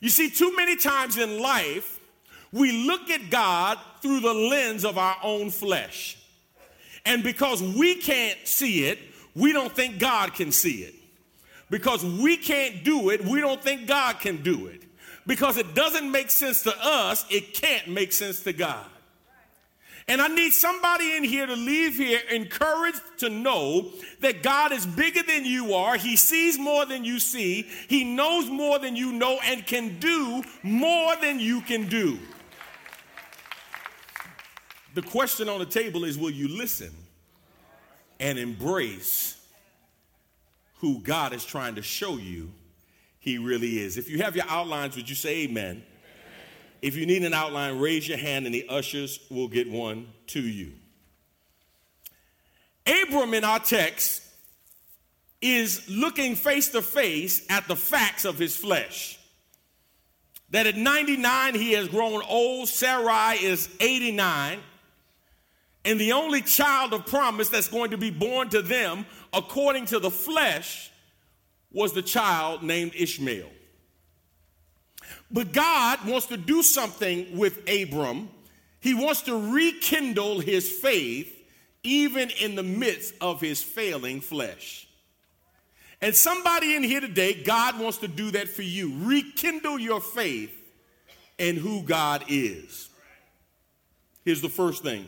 [0.00, 1.98] You see, too many times in life,
[2.52, 6.18] we look at God through the lens of our own flesh.
[7.06, 8.98] And because we can't see it,
[9.34, 10.94] we don't think God can see it.
[11.70, 14.82] Because we can't do it, we don't think God can do it.
[15.26, 18.86] Because it doesn't make sense to us, it can't make sense to God.
[20.10, 24.84] And I need somebody in here to leave here encouraged to know that God is
[24.84, 25.96] bigger than you are.
[25.96, 27.68] He sees more than you see.
[27.86, 32.18] He knows more than you know and can do more than you can do.
[34.94, 36.90] The question on the table is will you listen
[38.18, 39.40] and embrace
[40.78, 42.50] who God is trying to show you
[43.20, 43.96] he really is?
[43.96, 45.84] If you have your outlines, would you say amen?
[46.82, 50.40] If you need an outline, raise your hand and the ushers will get one to
[50.40, 50.72] you.
[52.86, 54.22] Abram in our text
[55.40, 59.18] is looking face to face at the facts of his flesh.
[60.50, 64.58] That at 99 he has grown old, Sarai is 89,
[65.84, 69.98] and the only child of promise that's going to be born to them, according to
[69.98, 70.90] the flesh,
[71.70, 73.48] was the child named Ishmael.
[75.30, 78.28] But God wants to do something with Abram.
[78.80, 81.36] He wants to rekindle his faith
[81.82, 84.88] even in the midst of his failing flesh.
[86.02, 88.92] And somebody in here today, God wants to do that for you.
[89.00, 90.52] Rekindle your faith
[91.38, 92.88] in who God is.
[94.24, 95.06] Here's the first thing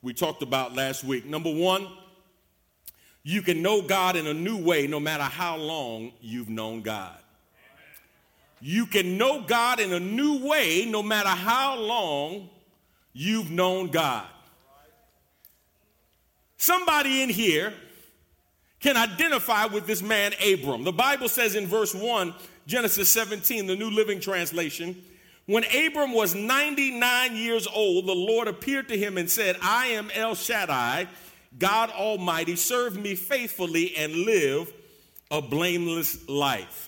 [0.00, 1.26] we talked about last week.
[1.26, 1.88] Number one,
[3.24, 7.18] you can know God in a new way no matter how long you've known God.
[8.60, 12.48] You can know God in a new way no matter how long
[13.12, 14.26] you've known God.
[16.56, 17.72] Somebody in here
[18.80, 20.84] can identify with this man Abram.
[20.84, 22.34] The Bible says in verse 1,
[22.66, 25.02] Genesis 17, the New Living Translation,
[25.46, 30.10] when Abram was 99 years old, the Lord appeared to him and said, I am
[30.12, 31.08] El Shaddai,
[31.58, 32.54] God Almighty.
[32.54, 34.72] Serve me faithfully and live
[35.30, 36.87] a blameless life.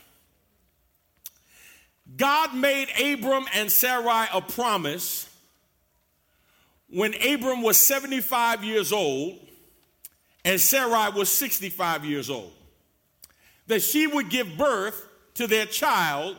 [2.16, 5.28] God made Abram and Sarai a promise
[6.88, 9.38] when Abram was 75 years old
[10.44, 12.52] and Sarai was 65 years old,
[13.66, 16.36] that she would give birth to their child,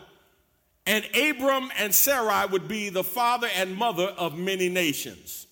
[0.86, 5.48] and Abram and Sarai would be the father and mother of many nations.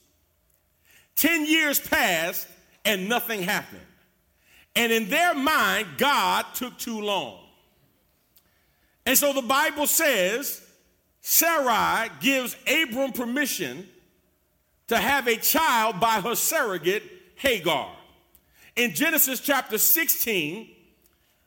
[1.15, 2.47] Ten years passed
[2.83, 3.81] and nothing happened.
[4.75, 7.38] And in their mind, God took too long.
[9.05, 10.61] And so the Bible says
[11.21, 13.87] Sarai gives Abram permission
[14.87, 17.03] to have a child by her surrogate,
[17.35, 17.95] Hagar.
[18.75, 20.69] In Genesis chapter 16,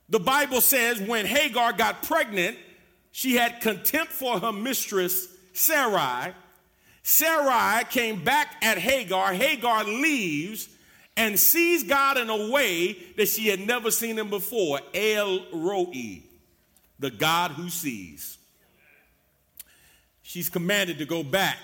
[0.09, 2.57] the Bible says when Hagar got pregnant,
[3.11, 6.33] she had contempt for her mistress, Sarai.
[7.03, 9.33] Sarai came back at Hagar.
[9.33, 10.69] Hagar leaves
[11.17, 16.23] and sees God in a way that she had never seen him before El Roi,
[17.03, 18.39] the God who sees.
[20.23, 21.59] She's commanded to go back,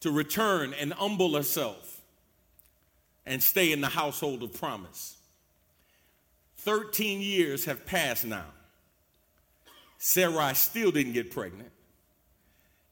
[0.00, 2.00] to return and humble herself
[3.26, 5.18] and stay in the household of promise.
[6.56, 8.46] 13 years have passed now.
[9.98, 11.70] Sarai still didn't get pregnant.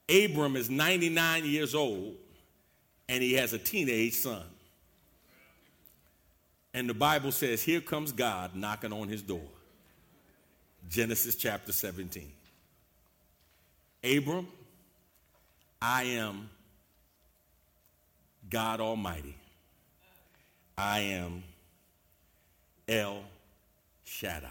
[0.09, 2.17] Abram is 99 years old
[3.09, 4.43] and he has a teenage son.
[6.75, 9.49] And the Bible says, Here comes God knocking on his door.
[10.89, 12.31] Genesis chapter 17.
[14.05, 14.47] Abram,
[15.83, 16.49] I am
[18.49, 19.37] God Almighty.
[20.79, 21.43] I am
[22.89, 23.23] El
[24.05, 24.49] Shaddai.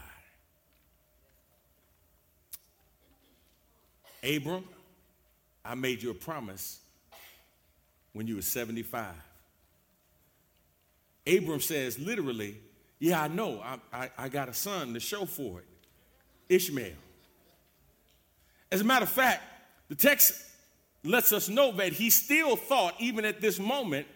[4.24, 4.66] Abram,
[5.64, 6.80] I made you a promise
[8.14, 9.06] when you were 75.
[11.28, 12.58] Abram says, literally,
[13.00, 13.62] yeah, I know.
[13.64, 15.66] I, I, I, got a son to show for it
[16.50, 16.94] Ishmael.
[18.72, 19.44] As a matter of fact,
[19.90, 20.34] the text
[21.04, 24.08] lets us know that he still thought, even at this moment,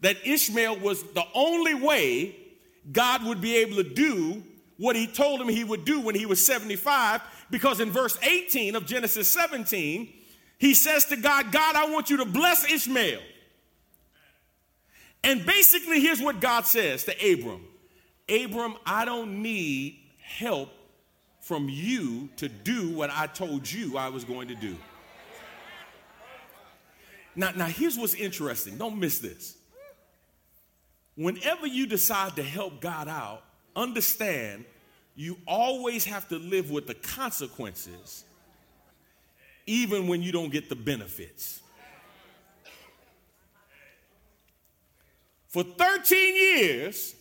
[0.00, 2.36] that Ishmael was the only way
[2.92, 4.42] God would be able to do
[4.76, 8.76] what he told him he would do when he was 75, because in verse 18
[8.76, 10.12] of Genesis 17,
[10.58, 13.20] he says to God, God, I want you to bless Ishmael.
[15.24, 17.62] And basically, here's what God says to Abram
[18.28, 20.70] Abram, I don't need help
[21.46, 24.76] from you to do what I told you I was going to do.
[27.34, 28.76] Now, now here's what's interesting.
[28.78, 29.56] Don't miss this
[31.16, 33.42] whenever you decide to help God out,
[33.74, 34.64] understand
[35.16, 38.24] you always have to live with the consequences,
[39.66, 41.62] even when you don't get the benefits.
[45.48, 47.15] For 13 years,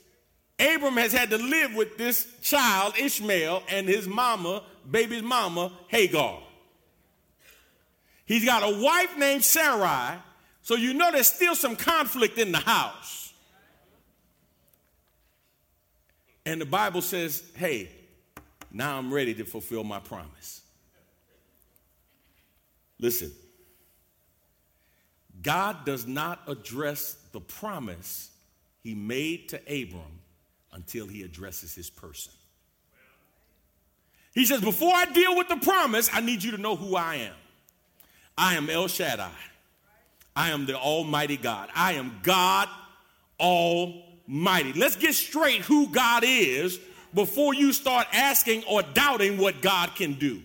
[0.59, 6.39] Abram has had to live with this child, Ishmael, and his mama, baby's mama, Hagar.
[8.25, 10.17] He's got a wife named Sarai,
[10.61, 13.33] so you know there's still some conflict in the house.
[16.45, 17.89] And the Bible says, hey,
[18.71, 20.61] now I'm ready to fulfill my promise.
[22.99, 23.31] Listen,
[25.41, 28.31] God does not address the promise
[28.81, 30.21] he made to Abram
[30.75, 32.33] until he addresses his person.
[34.33, 37.15] He says, Before I deal with the promise, I need you to know who I
[37.15, 37.33] am.
[38.37, 39.31] I am El Shaddai.
[40.35, 41.69] I am the Almighty God.
[41.73, 42.67] I am God
[43.39, 44.73] Almighty.
[44.73, 46.79] Let's get straight who God is
[47.13, 50.41] before you start asking or doubting what God can do.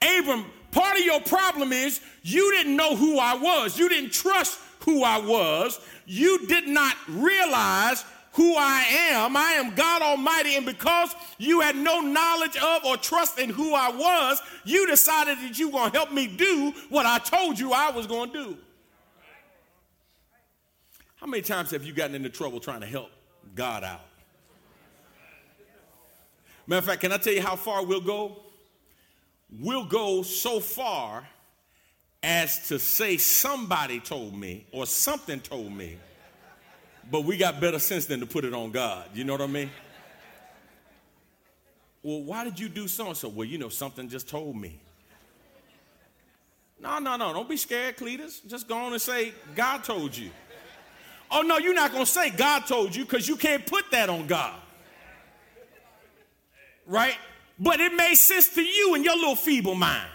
[0.00, 3.78] Abram, part of your problem is you didn't know who I was.
[3.78, 5.80] You didn't trust who I was.
[6.06, 9.36] You did not realize who I am.
[9.36, 10.56] I am God Almighty.
[10.56, 15.38] And because you had no knowledge of or trust in who I was, you decided
[15.38, 18.32] that you were going to help me do what I told you I was going
[18.32, 18.56] to do.
[21.16, 23.10] How many times have you gotten into trouble trying to help
[23.54, 24.04] God out?
[26.66, 28.36] Matter of fact, can I tell you how far we'll go?
[29.60, 31.26] We'll go so far
[32.24, 35.98] as to say somebody told me or something told me,
[37.10, 39.04] but we got better sense than to put it on God.
[39.14, 39.70] You know what I mean?
[42.02, 43.28] Well, why did you do so and so?
[43.28, 44.78] Well, you know, something just told me.
[46.80, 47.32] No, no, no.
[47.32, 48.46] Don't be scared, Cletus.
[48.46, 50.30] Just go on and say, God told you.
[51.30, 54.08] Oh, no, you're not going to say God told you because you can't put that
[54.08, 54.54] on God
[56.86, 57.16] right?
[57.58, 60.08] But it made sense to you in your little feeble mind.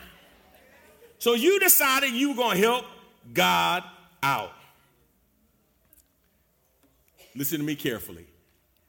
[1.20, 2.86] So you decided you were going to help
[3.34, 3.84] God
[4.24, 4.54] out.
[7.36, 8.26] Listen to me carefully.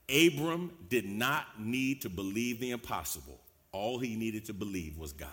[0.08, 3.38] Abram did not need to believe the impossible.
[3.72, 5.28] All he needed to believe was God.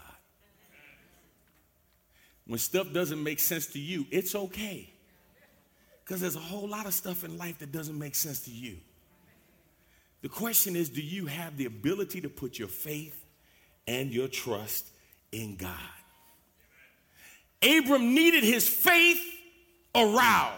[2.45, 4.89] When stuff doesn't make sense to you, it's okay.
[6.03, 8.77] Because there's a whole lot of stuff in life that doesn't make sense to you.
[10.21, 13.25] The question is do you have the ability to put your faith
[13.87, 14.87] and your trust
[15.31, 15.96] in God?
[17.61, 19.21] Abram needed his faith
[19.95, 20.57] aroused.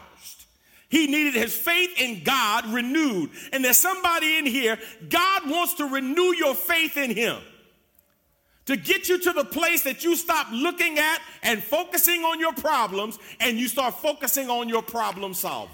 [0.90, 3.30] He needed his faith in God renewed.
[3.54, 4.78] And there's somebody in here,
[5.08, 7.38] God wants to renew your faith in him.
[8.66, 12.54] To get you to the place that you stop looking at and focusing on your
[12.54, 15.72] problems and you start focusing on your problem solver.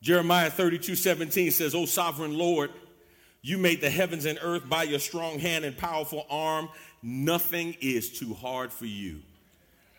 [0.00, 2.70] Jeremiah 32 17 says, O sovereign Lord,
[3.44, 6.66] you made the heavens and earth by your strong hand and powerful arm.
[7.02, 9.20] Nothing is too hard for you.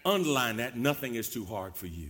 [0.03, 2.09] Underline that nothing is too hard for you.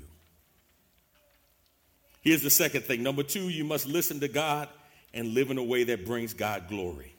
[2.21, 3.03] Here's the second thing.
[3.03, 4.69] Number two, you must listen to God
[5.13, 7.13] and live in a way that brings God glory.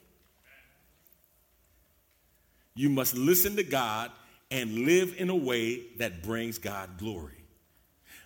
[2.73, 4.09] You must listen to God
[4.49, 7.43] and live in a way that brings God glory.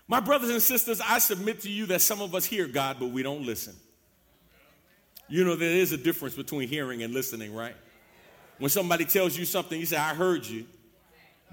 [0.08, 3.10] My brothers and sisters, I submit to you that some of us hear God, but
[3.10, 3.76] we don't listen.
[5.32, 7.76] You know, there is a difference between hearing and listening, right?
[8.58, 10.66] When somebody tells you something, you say, I heard you,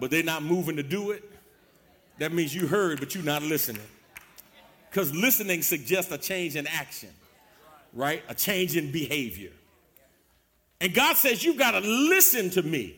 [0.00, 1.22] but they're not moving to do it.
[2.18, 3.86] That means you heard, but you're not listening.
[4.90, 7.10] Because listening suggests a change in action,
[7.92, 8.24] right?
[8.28, 9.52] A change in behavior.
[10.80, 12.96] And God says, You've got to listen to me.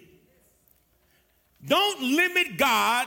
[1.62, 3.07] Don't limit God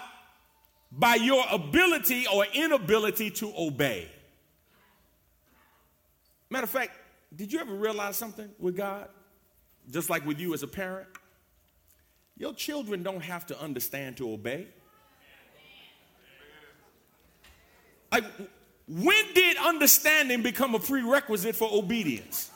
[0.91, 4.07] by your ability or inability to obey.
[6.51, 6.91] Matter of fact,
[7.35, 9.07] did you ever realize something with God?
[9.91, 11.07] Just like with you as a parent?
[12.37, 14.67] Your children don't have to understand to obey.
[18.11, 18.25] Like,
[18.87, 22.51] when did understanding become a prerequisite for obedience?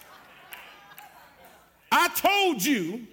[1.91, 3.07] I told you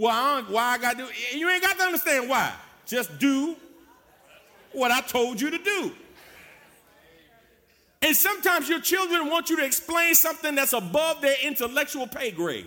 [0.00, 2.54] well, why I got to do You ain't got to understand why.
[2.86, 3.54] Just do
[4.72, 5.92] what I told you to do.
[8.02, 12.66] And sometimes your children want you to explain something that's above their intellectual pay grade.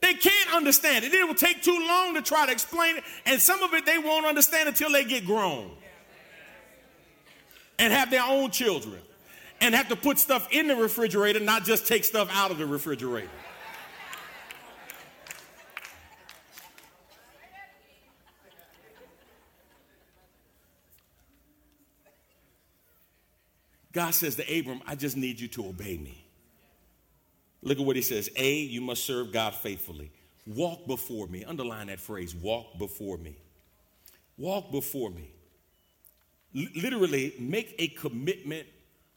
[0.00, 1.12] They can't understand it.
[1.12, 3.98] It will take too long to try to explain it, and some of it they
[3.98, 5.70] won't understand until they get grown
[7.78, 9.00] and have their own children
[9.60, 12.66] and have to put stuff in the refrigerator, not just take stuff out of the
[12.66, 13.28] refrigerator.
[23.98, 26.24] God says to Abram, I just need you to obey me.
[27.62, 30.12] Look at what he says A, you must serve God faithfully.
[30.46, 31.44] Walk before me.
[31.44, 33.34] Underline that phrase walk before me.
[34.36, 35.32] Walk before me.
[36.56, 38.68] L- literally, make a commitment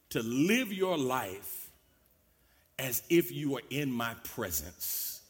[0.10, 1.70] to live your life
[2.80, 5.22] as if you are in my presence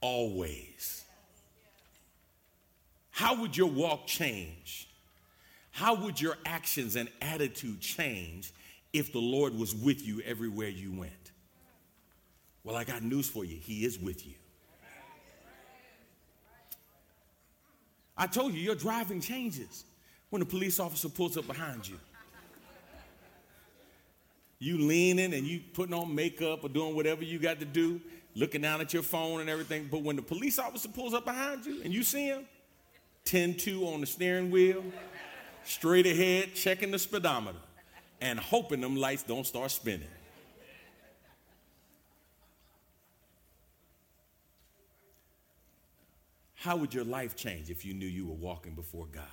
[0.00, 1.02] always.
[3.10, 4.87] How would your walk change?
[5.78, 8.52] How would your actions and attitude change
[8.92, 11.12] if the Lord was with you everywhere you went?
[12.64, 13.56] Well, I got news for you.
[13.56, 14.32] He is with you.
[18.16, 19.84] I told you, your driving changes
[20.30, 22.00] when a police officer pulls up behind you.
[24.58, 28.00] You leaning and you putting on makeup or doing whatever you got to do,
[28.34, 29.86] looking down at your phone and everything.
[29.88, 32.46] But when the police officer pulls up behind you and you see him,
[33.26, 34.82] 10 2 on the steering wheel,
[35.68, 37.58] straight ahead, checking the speedometer,
[38.20, 40.08] and hoping them lights don't start spinning.
[46.54, 49.24] How would your life change if you knew you were walking before God?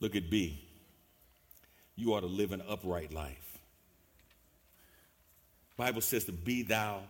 [0.00, 0.64] Look at B.
[1.96, 3.58] You ought to live an upright life.
[5.76, 7.00] Bible says to be thou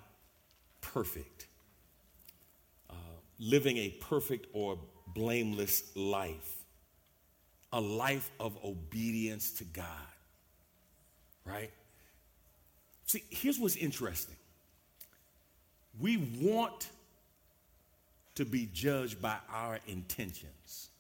[0.80, 1.46] perfect.
[2.88, 2.94] Uh,
[3.38, 4.78] living a perfect or
[5.14, 6.54] blameless life.
[7.72, 9.84] A life of obedience to God.
[11.44, 11.70] Right?
[13.04, 14.36] See, here's what's interesting.
[16.00, 16.88] We want
[18.36, 20.90] to be judged by our intentions,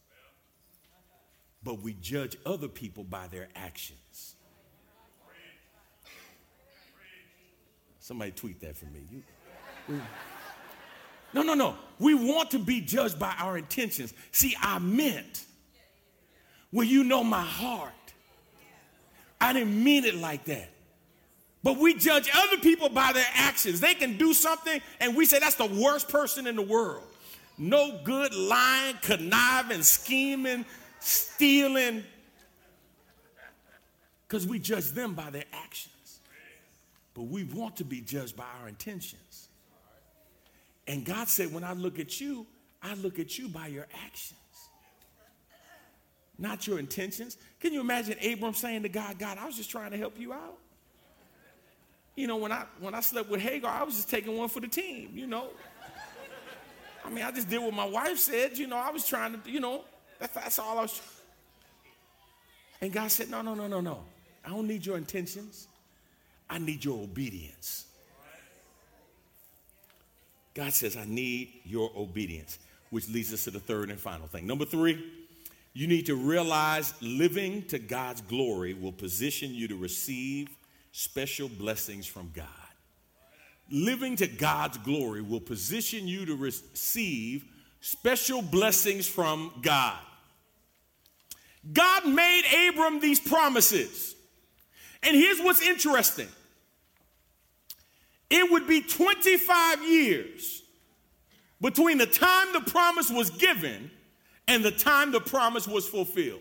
[1.62, 4.34] but we judge other people by their actions.
[8.00, 9.00] Somebody tweet that for me.
[9.10, 10.00] You,
[11.32, 11.76] no, no, no.
[11.98, 14.14] We want to be judged by our intentions.
[14.32, 15.44] See, I meant,
[16.72, 17.92] well, you know my heart.
[19.40, 20.70] I didn't mean it like that.
[21.62, 23.80] But we judge other people by their actions.
[23.80, 27.04] They can do something, and we say that's the worst person in the world.
[27.58, 30.64] No good, lying, conniving, scheming,
[31.00, 32.04] stealing.
[34.26, 36.20] Because we judge them by their actions.
[37.14, 39.47] But we want to be judged by our intentions.
[40.88, 42.46] And God said, when I look at you,
[42.82, 44.40] I look at you by your actions,
[46.38, 47.36] not your intentions.
[47.60, 50.32] Can you imagine Abram saying to God, God, I was just trying to help you
[50.32, 50.58] out?
[52.18, 54.58] you know, when I when I slept with Hagar, I was just taking one for
[54.58, 55.50] the team, you know.
[57.04, 59.50] I mean, I just did what my wife said, you know, I was trying to,
[59.50, 59.84] you know,
[60.18, 61.00] that's, that's all I was.
[62.80, 64.00] And God said, No, no, no, no, no.
[64.44, 65.68] I don't need your intentions.
[66.50, 67.84] I need your obedience.
[70.58, 72.58] God says, I need your obedience,
[72.90, 74.44] which leads us to the third and final thing.
[74.44, 75.00] Number three,
[75.72, 80.48] you need to realize living to God's glory will position you to receive
[80.90, 82.44] special blessings from God.
[83.70, 87.44] Living to God's glory will position you to receive
[87.80, 90.00] special blessings from God.
[91.72, 94.16] God made Abram these promises.
[95.04, 96.26] And here's what's interesting
[98.30, 100.62] it would be 25 years
[101.60, 103.90] between the time the promise was given
[104.46, 106.40] and the time the promise was fulfilled.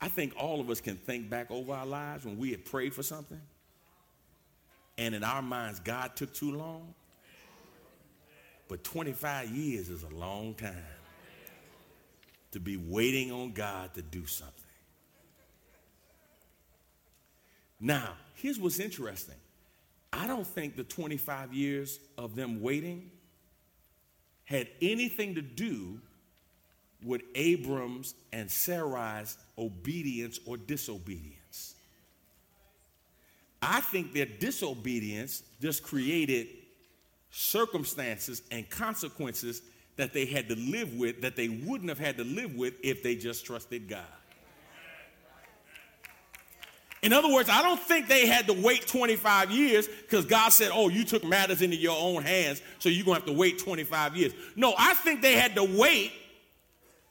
[0.00, 2.92] I think all of us can think back over our lives when we had prayed
[2.92, 3.40] for something,
[4.98, 6.94] and in our minds, God took too long.
[8.68, 10.76] But 25 years is a long time
[12.52, 14.63] to be waiting on God to do something.
[17.80, 19.34] Now, here's what's interesting.
[20.12, 23.10] I don't think the 25 years of them waiting
[24.44, 26.00] had anything to do
[27.04, 31.74] with Abram's and Sarai's obedience or disobedience.
[33.60, 36.48] I think their disobedience just created
[37.30, 39.62] circumstances and consequences
[39.96, 43.02] that they had to live with that they wouldn't have had to live with if
[43.02, 44.02] they just trusted God.
[47.04, 50.70] In other words, I don't think they had to wait 25 years because God said,
[50.72, 53.58] Oh, you took matters into your own hands, so you're going to have to wait
[53.58, 54.32] 25 years.
[54.56, 56.12] No, I think they had to wait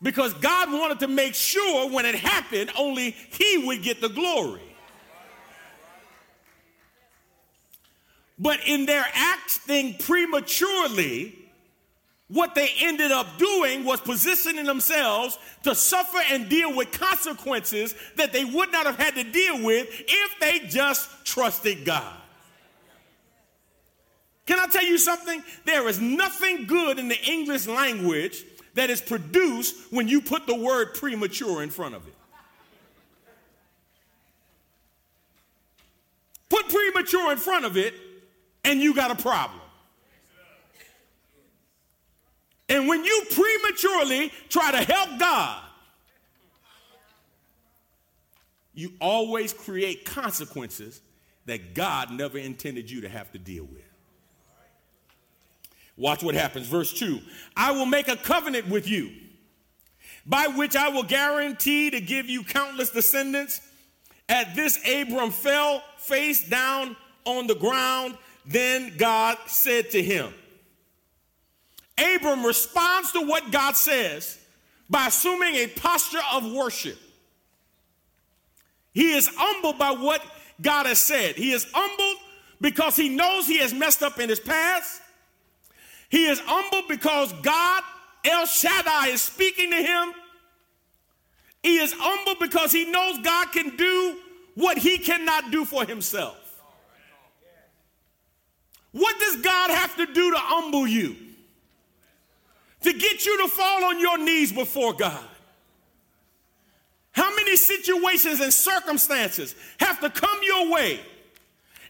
[0.02, 4.62] because God wanted to make sure when it happened, only He would get the glory.
[8.40, 11.38] But in their acting prematurely,
[12.34, 18.34] what they ended up doing was positioning themselves to suffer and deal with consequences that
[18.34, 22.18] they would not have had to deal with if they just trusted God.
[24.48, 25.44] Can I tell you something?
[25.66, 30.56] There is nothing good in the English language that is produced when you put the
[30.56, 32.16] word premature in front of it.
[36.50, 37.94] Put premature in front of it,
[38.66, 39.63] and you got a problem.
[42.74, 45.62] And when you prematurely try to help God,
[48.74, 51.00] you always create consequences
[51.46, 53.84] that God never intended you to have to deal with.
[55.96, 56.66] Watch what happens.
[56.66, 57.20] Verse 2
[57.56, 59.12] I will make a covenant with you.
[60.26, 63.62] by which I will guarantee to give you countless descendants.
[64.30, 66.96] At this, Abram fell face down
[67.26, 68.18] on the ground.
[68.48, 70.34] Then God said to him,
[71.98, 74.40] Abram responds to what God says
[74.90, 76.98] by assuming a posture of worship.
[78.94, 80.22] He is humbled by what
[80.62, 81.36] God has said.
[81.36, 82.18] He is humbled
[82.62, 85.02] because he knows he has messed up in his past.
[86.10, 87.84] He is humbled because God,
[88.24, 90.14] El Shaddai, is speaking to him.
[91.64, 94.18] He is humbled because he knows God can do
[94.56, 96.38] what he cannot do for himself.
[98.92, 101.16] What does God have to do to humble you?
[102.84, 105.24] To get you to fall on your knees before God?
[107.14, 111.00] How many situations and circumstances have to come your way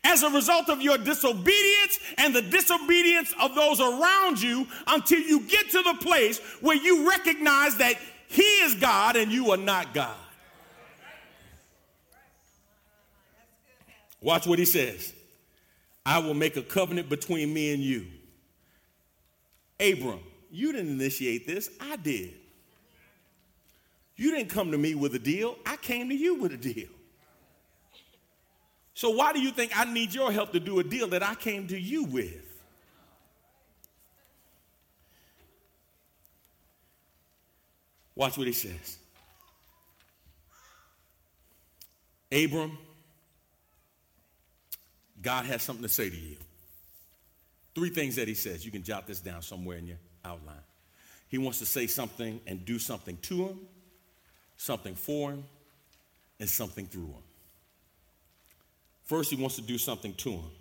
[0.03, 5.41] as a result of your disobedience and the disobedience of those around you until you
[5.41, 7.95] get to the place where you recognize that
[8.27, 10.15] He is God and you are not God?
[14.21, 15.13] Watch what He says.
[16.05, 18.05] I will make a covenant between me and you.
[19.79, 20.19] Abram,
[20.53, 22.33] you didn't initiate this, I did.
[24.15, 26.89] You didn't come to me with a deal, I came to you with a deal.
[28.93, 31.33] So, why do you think I need your help to do a deal that I
[31.33, 32.45] came to you with?
[38.15, 38.99] Watch what he says.
[42.31, 42.77] Abram,
[45.19, 46.37] God has something to say to you.
[47.73, 48.63] Three things that he says.
[48.63, 50.55] You can jot this down somewhere in your outline.
[51.27, 53.59] He wants to say something and do something to him
[54.63, 55.43] something for him,
[56.39, 57.23] and something through him.
[59.03, 60.51] First, he wants to do something to him.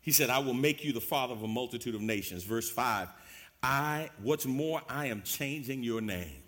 [0.00, 2.44] He said, I will make you the father of a multitude of nations.
[2.44, 3.08] Verse 5
[3.62, 6.42] I, what's more, I am changing your name.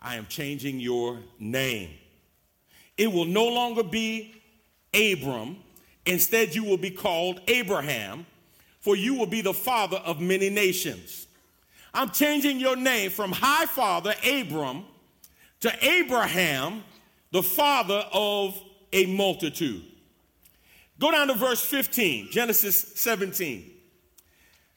[0.00, 1.90] I am changing your name.
[2.98, 4.34] It will no longer be
[4.92, 5.56] Abram.
[6.04, 8.26] Instead, you will be called Abraham,
[8.82, 11.26] for you will be the father of many nations.
[11.94, 14.84] I'm changing your name from High Father Abram
[15.60, 16.82] to Abraham,
[17.30, 18.60] the father of
[18.92, 19.82] a multitude.
[20.98, 23.70] Go down to verse 15, Genesis 17.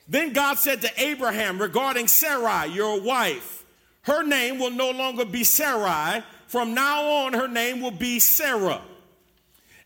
[0.07, 3.65] Then God said to Abraham regarding Sarai, your wife,
[4.03, 6.23] her name will no longer be Sarai.
[6.47, 8.81] From now on, her name will be Sarah.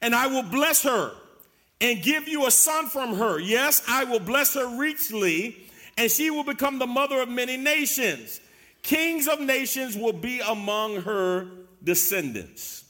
[0.02, 1.14] And I will bless her
[1.82, 3.40] and give you a son from her.
[3.40, 5.56] Yes, I will bless her richly,
[5.98, 8.42] and she will become the mother of many nations.
[8.82, 11.48] Kings of nations will be among her
[11.84, 12.86] descendants.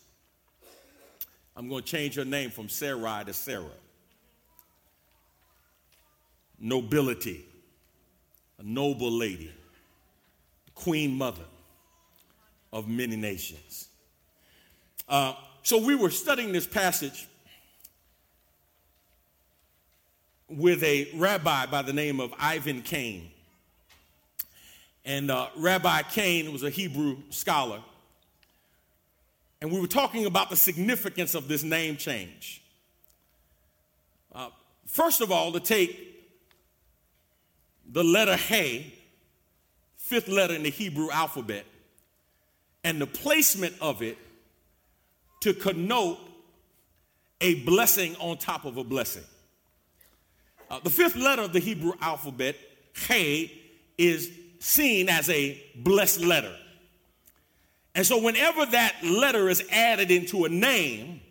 [1.56, 3.66] I'm going to change her name from Sarai to Sarah.
[6.60, 7.46] Nobility,
[8.58, 9.52] a noble lady,
[10.74, 11.46] queen mother
[12.72, 13.88] of many nations.
[15.08, 15.34] Uh,
[15.64, 17.28] so we were studying this passage
[20.50, 23.30] with a rabbi by the name of Ivan Kane.
[25.06, 27.82] And uh, Rabbi Kane was a Hebrew scholar.
[29.62, 32.62] And we were talking about the significance of this name change.
[34.34, 34.50] Uh,
[34.86, 36.06] first of all, to take
[37.92, 38.94] the letter Hey,
[39.98, 41.66] fifth letter in the Hebrew alphabet,
[42.84, 44.18] and the placement of it
[45.42, 46.20] to connote
[47.42, 49.24] a blessing on top of a blessing.
[50.70, 52.56] Uh, the fifth letter of the Hebrew alphabet,
[52.94, 53.52] Hey,
[53.98, 56.56] is seen as a blessed letter.
[57.96, 61.22] And so, whenever that letter is added into a name,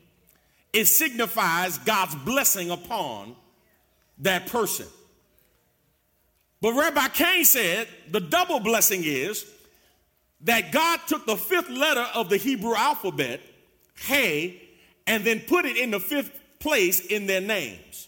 [0.73, 3.37] it signifies God's blessing upon
[4.19, 4.87] that person.
[6.61, 9.47] But Rabbi Kane said the double blessing is
[10.43, 13.41] that God took the fifth letter of the Hebrew alphabet,
[13.95, 14.63] Hey,
[15.07, 18.08] and then put it in the fifth place in their names.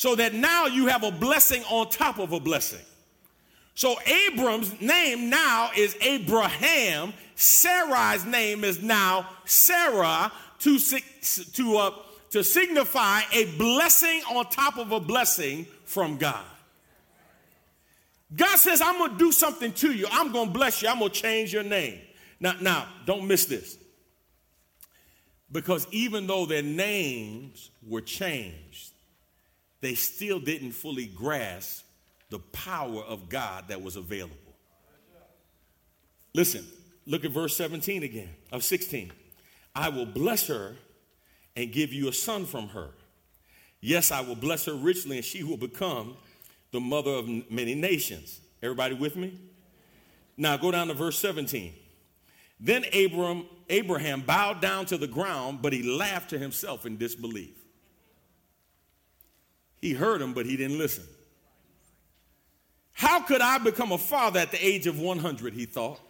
[0.00, 2.80] So that now you have a blessing on top of a blessing.
[3.74, 7.12] So Abram's name now is Abraham.
[7.36, 11.90] Sarai's name is now Sarah to, to, uh,
[12.30, 16.46] to signify a blessing on top of a blessing from God.
[18.34, 20.06] God says, I'm going to do something to you.
[20.10, 20.88] I'm going to bless you.
[20.88, 22.00] I'm going to change your name.
[22.40, 23.76] Now, now, don't miss this.
[25.52, 28.89] Because even though their names were changed,
[29.80, 31.84] they still didn't fully grasp
[32.28, 34.36] the power of God that was available.
[36.34, 36.64] Listen,
[37.06, 39.12] look at verse 17 again, of 16.
[39.74, 40.76] I will bless her
[41.56, 42.90] and give you a son from her.
[43.80, 46.16] Yes, I will bless her richly, and she will become
[46.70, 48.40] the mother of many nations.
[48.62, 49.38] Everybody with me?
[50.36, 51.72] Now go down to verse 17.
[52.60, 57.59] Then Abram, Abraham bowed down to the ground, but he laughed to himself in disbelief.
[59.80, 61.04] He heard him, but he didn't listen.
[62.92, 65.54] How could I become a father at the age of 100?
[65.54, 66.00] He thought.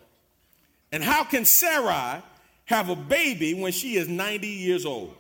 [0.93, 2.21] And how can Sarai
[2.65, 5.15] have a baby when she is 90 years old?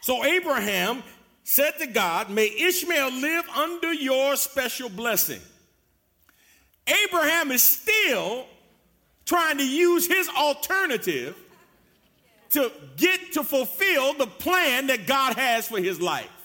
[0.00, 1.02] So Abraham
[1.44, 5.40] said to God, May Ishmael live under your special blessing.
[6.86, 8.46] Abraham is still
[9.24, 11.36] trying to use his alternative
[12.50, 16.41] to get to fulfill the plan that God has for his life.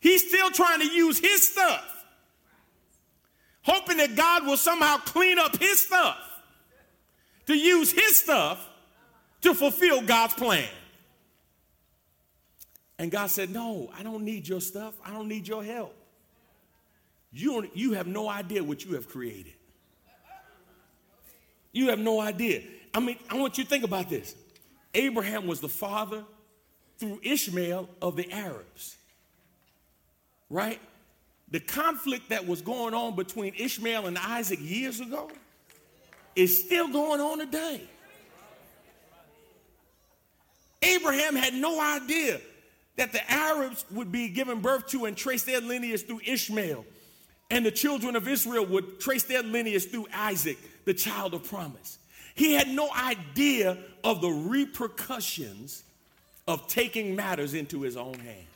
[0.00, 1.96] He's still trying to use his stuff
[3.66, 6.16] hoping that God will somehow clean up his stuff,
[7.46, 8.64] to use his stuff
[9.42, 10.68] to fulfill God's plan.
[12.98, 14.94] And God said, No, I don't need your stuff.
[15.04, 15.94] I don't need your help.
[17.32, 19.52] You, you have no idea what you have created.
[21.72, 22.62] You have no idea.
[22.94, 24.34] I mean, I want you to think about this.
[24.94, 26.24] Abraham was the father
[26.98, 28.96] through Ishmael of the Arabs,
[30.50, 30.80] right?
[31.50, 35.30] the conflict that was going on between Ishmael and Isaac years ago
[36.34, 37.82] is still going on today.
[40.82, 42.40] Abraham had no idea
[42.96, 46.84] that the Arabs would be given birth to and trace their lineage through Ishmael,
[47.50, 51.98] and the children of Israel would trace their lineage through Isaac, the child of promise.
[52.34, 55.84] He had no idea of the repercussions
[56.48, 58.55] of taking matters into his own hands.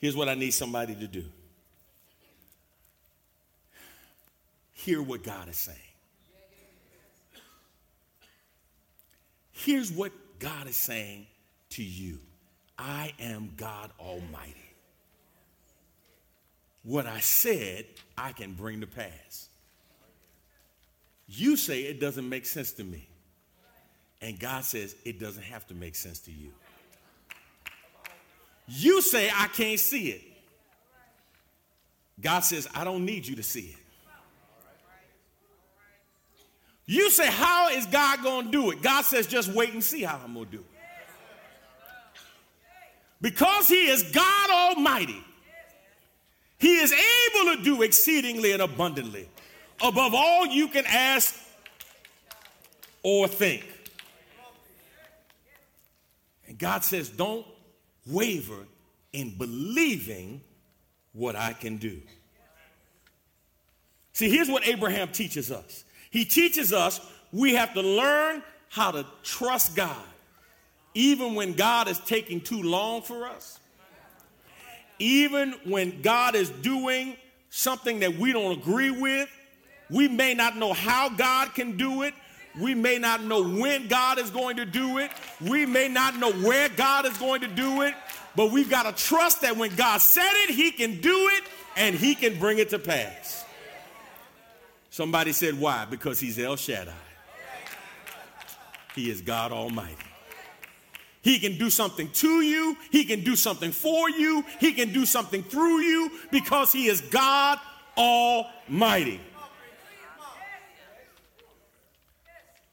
[0.00, 1.24] Here's what I need somebody to do
[4.80, 5.78] hear what God is saying.
[9.52, 11.26] Here's what God is saying
[11.70, 12.18] to you
[12.78, 14.54] I am God Almighty.
[16.82, 17.84] What I said,
[18.16, 19.48] I can bring to pass.
[21.28, 23.06] You say it doesn't make sense to me.
[24.22, 26.52] And God says it doesn't have to make sense to you.
[28.72, 30.22] You say, I can't see it.
[32.20, 33.76] God says, I don't need you to see it.
[36.86, 38.80] You say, How is God going to do it?
[38.80, 40.64] God says, Just wait and see how I'm going to do it.
[43.20, 45.22] Because He is God Almighty,
[46.58, 49.28] He is able to do exceedingly and abundantly
[49.82, 51.34] above all you can ask
[53.02, 53.66] or think.
[56.46, 57.46] And God says, Don't
[58.10, 58.66] waver
[59.12, 60.40] in believing
[61.12, 62.00] what I can do.
[64.12, 67.00] See, here's what Abraham teaches us he teaches us
[67.32, 69.96] we have to learn how to trust God,
[70.94, 73.58] even when God is taking too long for us,
[74.98, 77.16] even when God is doing
[77.50, 79.28] something that we don't agree with.
[79.88, 82.14] We may not know how God can do it.
[82.58, 85.10] We may not know when God is going to do it.
[85.40, 87.94] We may not know where God is going to do it.
[88.34, 91.44] But we've got to trust that when God said it, He can do it
[91.76, 93.44] and He can bring it to pass.
[94.90, 95.84] Somebody said, Why?
[95.84, 96.92] Because He's El Shaddai.
[98.94, 99.96] He is God Almighty.
[101.22, 105.04] He can do something to you, He can do something for you, He can do
[105.04, 107.58] something through you because He is God
[107.96, 109.20] Almighty.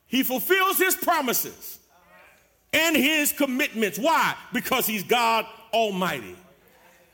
[0.07, 1.79] He fulfills his promises
[2.73, 3.99] and his commitments.
[3.99, 4.35] Why?
[4.53, 6.35] Because he's God Almighty.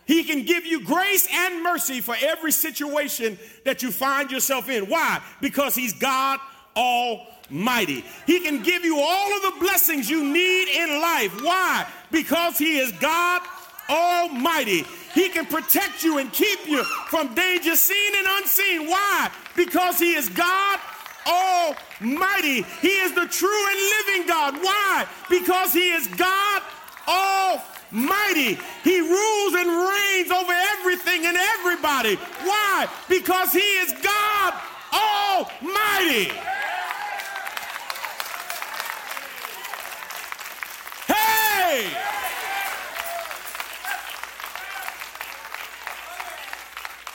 [0.05, 4.85] He can give you grace and mercy for every situation that you find yourself in.
[4.87, 5.21] Why?
[5.41, 6.39] Because he's God
[6.75, 8.03] Almighty.
[8.27, 11.41] He can give you all of the blessings you need in life.
[11.41, 11.87] Why?
[12.11, 13.41] Because he is God
[13.89, 14.83] Almighty.
[15.13, 18.89] He can protect you and keep you from danger seen and unseen.
[18.89, 19.31] Why?
[19.55, 20.79] Because he is God
[21.25, 21.79] Almighty.
[22.03, 24.55] He is the true and living God.
[24.61, 25.07] Why?
[25.29, 26.61] Because He is God
[27.07, 28.59] Almighty.
[28.83, 32.15] He rules and reigns over everything and everybody.
[32.43, 32.87] Why?
[33.07, 34.53] Because He is God
[34.91, 36.31] Almighty.
[41.07, 41.87] Hey!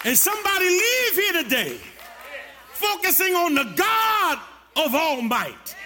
[0.05, 1.81] And somebody leave here today
[2.73, 4.39] focusing on the God
[4.79, 5.77] of all might,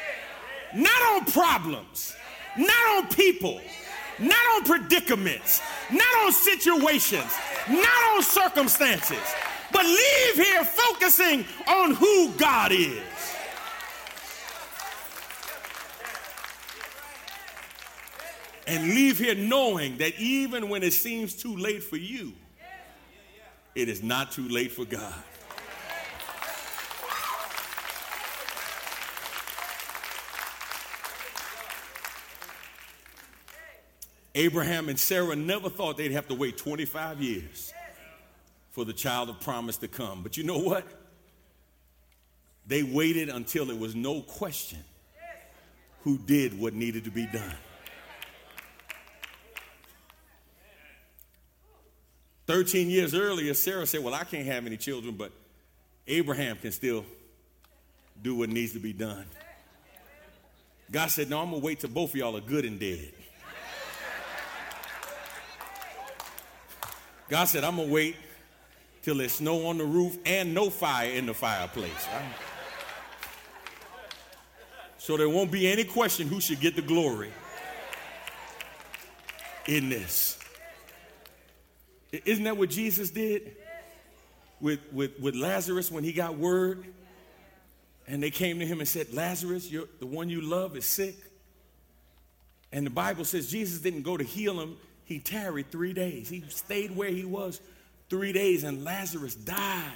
[0.74, 2.14] not on problems,
[2.56, 3.60] not on people,
[4.18, 5.60] not on predicaments,
[5.90, 7.32] not on situations,
[7.68, 9.34] not on circumstances,
[9.72, 13.02] but leave here focusing on who God is.
[18.66, 22.32] And leave here knowing that even when it seems too late for you,
[23.74, 25.14] It is not too late for God.
[34.34, 37.72] Abraham and Sarah never thought they'd have to wait 25 years
[38.70, 40.22] for the child of promise to come.
[40.22, 40.86] But you know what?
[42.66, 44.78] They waited until there was no question
[46.04, 47.56] who did what needed to be done.
[52.46, 55.32] 13 years earlier, Sarah said, Well, I can't have any children, but
[56.06, 57.04] Abraham can still
[58.22, 59.24] do what needs to be done.
[60.90, 63.12] God said, No, I'm going to wait till both of y'all are good and dead.
[67.32, 68.16] God said, I'm going to wait
[69.00, 72.06] till there's snow on the roof and no fire in the fireplace.
[74.98, 77.32] So there won't be any question who should get the glory
[79.66, 80.38] in this.
[82.12, 83.56] Isn't that what Jesus did
[84.60, 86.84] with, with, with Lazarus when he got word?
[88.06, 91.16] And they came to him and said, Lazarus, the one you love, is sick.
[92.70, 96.28] And the Bible says Jesus didn't go to heal him, he tarried three days.
[96.28, 97.60] He stayed where he was
[98.08, 99.92] three days, and Lazarus died.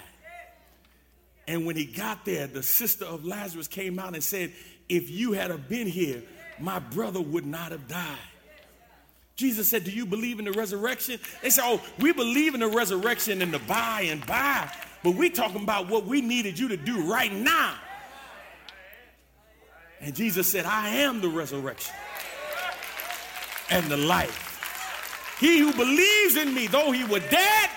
[1.48, 4.52] And when he got there, the sister of Lazarus came out and said,
[4.88, 6.22] If you had been here,
[6.58, 8.18] my brother would not have died.
[9.36, 11.20] Jesus said, Do you believe in the resurrection?
[11.42, 14.72] They said, Oh, we believe in the resurrection and the by and by,
[15.04, 17.74] but we talking about what we needed you to do right now.
[20.00, 21.94] And Jesus said, I am the resurrection
[23.70, 24.45] and the life.
[25.38, 27.70] He who believes in me, though he were dead,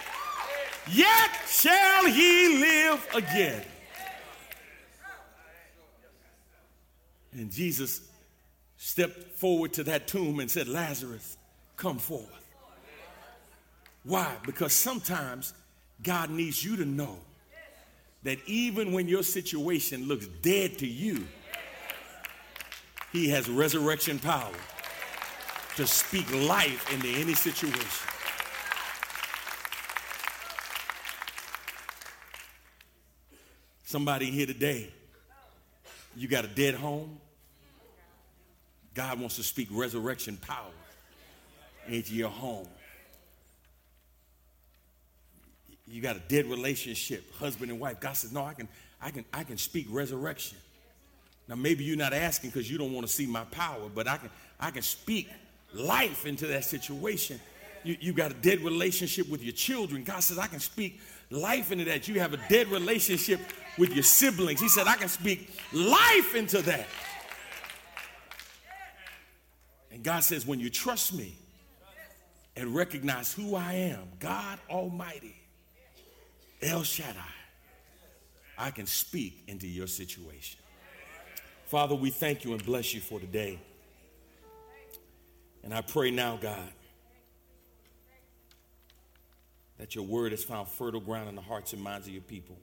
[0.89, 3.63] yet shall he live again.
[7.33, 8.01] And Jesus
[8.77, 11.37] stepped forward to that tomb and said, Lazarus,
[11.75, 12.25] come forth.
[14.03, 14.35] Why?
[14.45, 15.53] Because sometimes
[16.01, 17.17] God needs you to know
[18.23, 21.27] that even when your situation looks dead to you,
[23.11, 24.53] He has resurrection power
[25.79, 28.09] to speak life into any situation.
[33.85, 34.91] Somebody here today,
[36.17, 37.17] you got a dead home.
[38.93, 40.73] God wants to speak resurrection power
[41.87, 42.67] into your home.
[45.87, 48.01] You got a dead relationship, husband and wife.
[48.01, 48.67] God says, No, I can,
[49.01, 50.57] I can, I can speak resurrection.
[51.47, 54.17] Now maybe you're not asking because you don't want to see my power, but I
[54.17, 54.29] can,
[54.59, 55.29] I can speak
[55.73, 57.39] life into that situation.
[57.83, 60.03] You, you got a dead relationship with your children.
[60.03, 62.07] God says, I can speak life into that.
[62.07, 63.39] You have a dead relationship
[63.77, 64.59] with your siblings.
[64.59, 66.87] He said, I can speak life into that.
[69.91, 71.35] And God says, when you trust me
[72.55, 75.35] and recognize who I am, God Almighty,
[76.61, 77.19] El Shaddai,
[78.57, 80.59] I can speak into your situation.
[81.67, 83.59] Father, we thank you and bless you for today.
[85.63, 86.71] And I pray now, God,
[89.77, 92.57] that your word has found fertile ground in the hearts and minds of your people.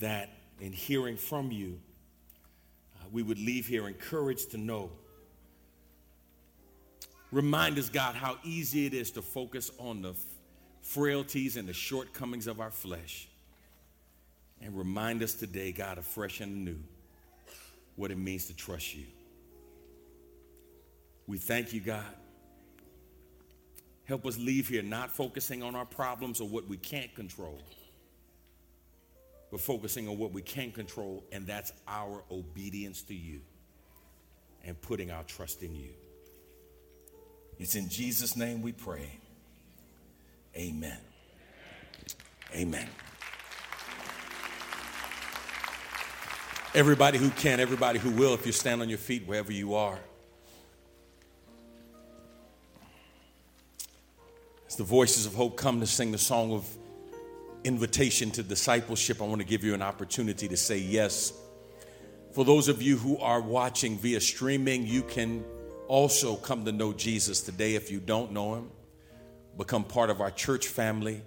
[0.00, 0.30] That
[0.60, 1.80] in hearing from you,
[2.96, 4.90] uh, we would leave here encouraged to know.
[7.30, 10.14] Remind us, God, how easy it is to focus on the
[10.82, 13.28] frailties and the shortcomings of our flesh.
[14.60, 16.78] And remind us today, God, afresh and anew,
[17.96, 19.04] what it means to trust you.
[21.32, 22.04] We thank you, God.
[24.04, 27.58] Help us leave here not focusing on our problems or what we can't control,
[29.50, 33.40] but focusing on what we can control, and that's our obedience to you
[34.62, 35.88] and putting our trust in you.
[37.58, 39.18] It's in Jesus' name we pray.
[40.54, 40.98] Amen.
[42.54, 42.90] Amen.
[46.74, 49.98] Everybody who can, everybody who will, if you stand on your feet wherever you are.
[54.72, 56.66] As the voices of hope come to sing the song of
[57.62, 61.34] invitation to discipleship, I want to give you an opportunity to say yes.
[62.30, 65.44] For those of you who are watching via streaming, you can
[65.88, 68.70] also come to know Jesus today if you don't know him.
[69.58, 71.20] Become part of our church family.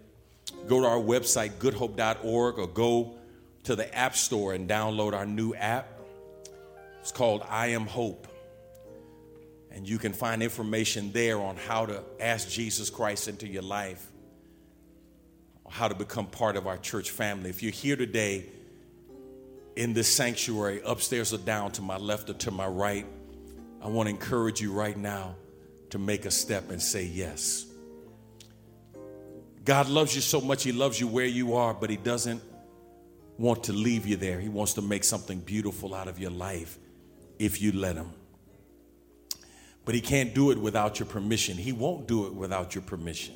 [0.66, 3.16] Go to our website, goodhope.org, or go
[3.66, 6.00] to the App Store and download our new app.
[7.00, 8.28] It's called I Am Hope.
[9.76, 14.10] And you can find information there on how to ask Jesus Christ into your life,
[15.70, 17.50] how to become part of our church family.
[17.50, 18.46] If you're here today
[19.76, 23.06] in this sanctuary, upstairs or down, to my left or to my right,
[23.82, 25.36] I want to encourage you right now
[25.90, 27.66] to make a step and say yes.
[29.66, 32.42] God loves you so much, He loves you where you are, but He doesn't
[33.38, 34.40] want to leave you there.
[34.40, 36.78] He wants to make something beautiful out of your life
[37.40, 38.14] if you let Him.
[39.86, 41.58] But He can't do it without your permission.
[41.58, 43.36] He won't do it without your permission.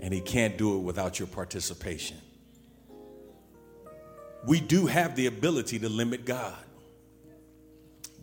[0.00, 2.18] And He can't do it without your participation.
[4.46, 6.58] We do have the ability to limit God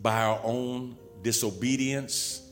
[0.00, 2.42] by our own disobedience,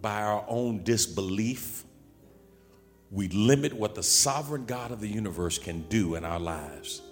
[0.00, 1.84] by our own disbelief.
[3.10, 7.02] We limit what the sovereign God of the universe can do in our lives.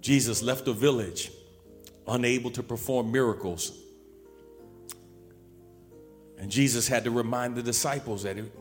[0.00, 1.30] Jesus left a village
[2.06, 3.72] unable to perform miracles.
[6.38, 8.52] And Jesus had to remind the disciples that it,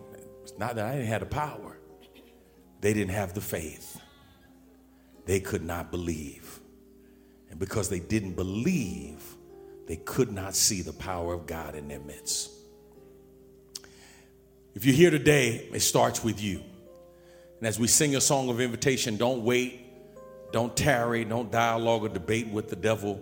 [0.43, 1.77] it's not that I didn't have the power,
[2.81, 3.99] they didn't have the faith.
[5.25, 6.59] They could not believe.
[7.49, 9.21] And because they didn't believe,
[9.87, 12.51] they could not see the power of God in their midst.
[14.75, 16.61] If you're here today, it starts with you.
[17.59, 19.81] And as we sing a song of invitation, don't wait,
[20.51, 23.21] don't tarry, don't dialogue or debate with the devil.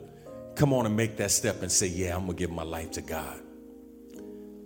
[0.55, 3.01] Come on and make that step and say, Yeah, I'm gonna give my life to
[3.01, 3.39] God.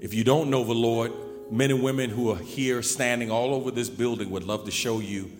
[0.06, 1.14] If you don't know the Lord,
[1.50, 5.00] men and women who are here standing all over this building would love to show
[5.00, 5.32] you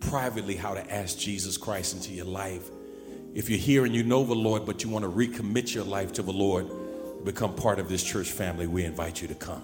[0.00, 2.70] privately how to ask Jesus Christ into your life.
[3.34, 6.14] If you're here and you know the Lord, but you want to recommit your life
[6.14, 6.70] to the Lord,
[7.22, 9.62] become part of this church family, we invite you to come.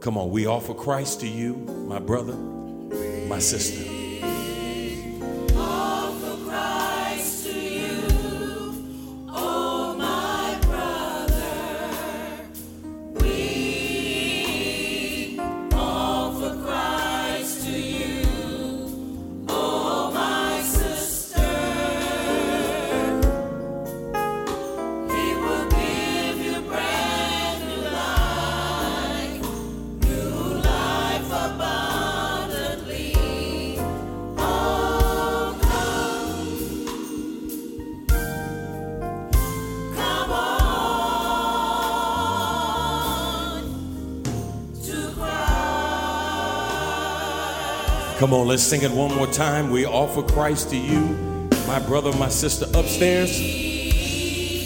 [0.00, 3.93] Come on, we offer Christ to you, my brother, my sister.
[48.24, 49.68] Come on, let's sing it one more time.
[49.68, 50.98] We offer Christ to you,
[51.66, 53.36] my brother, my sister upstairs.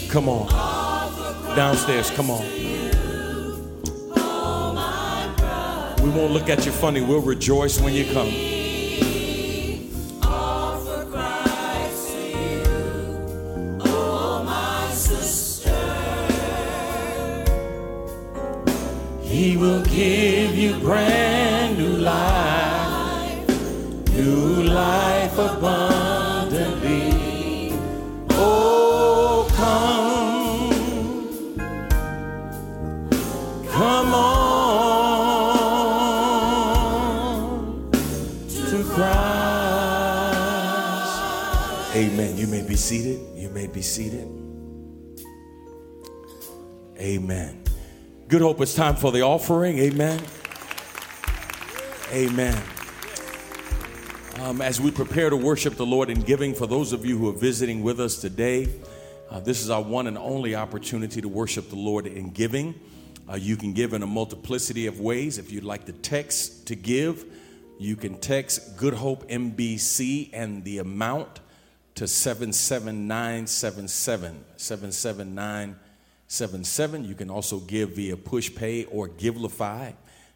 [0.09, 0.47] Come on.
[1.57, 2.45] Downstairs, come on.
[6.01, 7.01] We won't look at you funny.
[7.01, 8.58] We'll rejoice when you come.
[48.39, 49.79] Good hope it's time for the offering.
[49.79, 50.23] Amen.
[52.13, 52.63] Amen.
[54.39, 57.27] Um, as we prepare to worship the Lord in giving, for those of you who
[57.27, 58.69] are visiting with us today,
[59.29, 62.79] uh, this is our one and only opportunity to worship the Lord in giving.
[63.29, 65.37] Uh, you can give in a multiplicity of ways.
[65.37, 67.25] If you'd like to text to give,
[67.77, 71.41] you can text Good Hope MBC and the amount
[71.95, 74.45] to 77977.
[74.55, 75.88] 77977.
[76.31, 79.93] You can also give via PushPay or Givelify.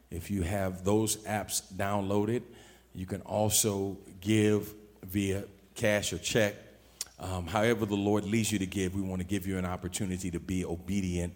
[0.10, 2.41] If you have those apps downloaded,
[2.94, 5.44] you can also give via
[5.76, 6.56] cash or check.
[7.20, 10.32] Um, however, the Lord leads you to give, we want to give you an opportunity
[10.32, 11.34] to be obedient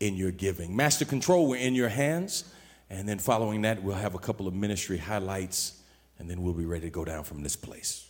[0.00, 0.74] in your giving.
[0.74, 2.44] Master control, we're in your hands.
[2.90, 5.82] And then following that, we'll have a couple of ministry highlights,
[6.18, 8.07] and then we'll be ready to go down from this place.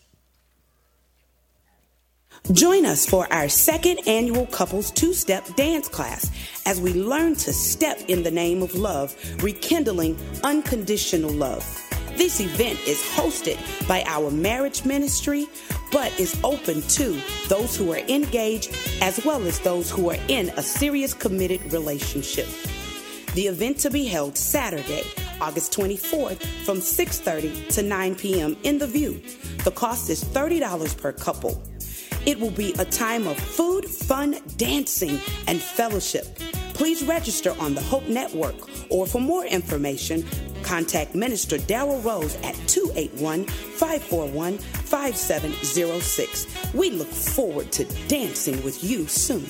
[2.52, 6.30] Join us for our second annual Couples Two Step Dance Class
[6.64, 11.62] as we learn to step in the name of love, rekindling unconditional love.
[12.16, 15.46] This event is hosted by our marriage ministry,
[15.92, 20.48] but is open to those who are engaged as well as those who are in
[20.56, 22.48] a serious committed relationship.
[23.34, 25.04] The event to be held Saturday,
[25.40, 28.56] August 24th from 6:30 to 9 p.m.
[28.62, 29.20] in the View.
[29.64, 31.62] The cost is $30 per couple.
[32.28, 36.26] It will be a time of food, fun, dancing, and fellowship.
[36.74, 38.54] Please register on the Hope Network,
[38.90, 40.26] or for more information,
[40.62, 46.74] contact Minister Daryl Rose at 281 541 5706.
[46.74, 49.46] We look forward to dancing with you soon.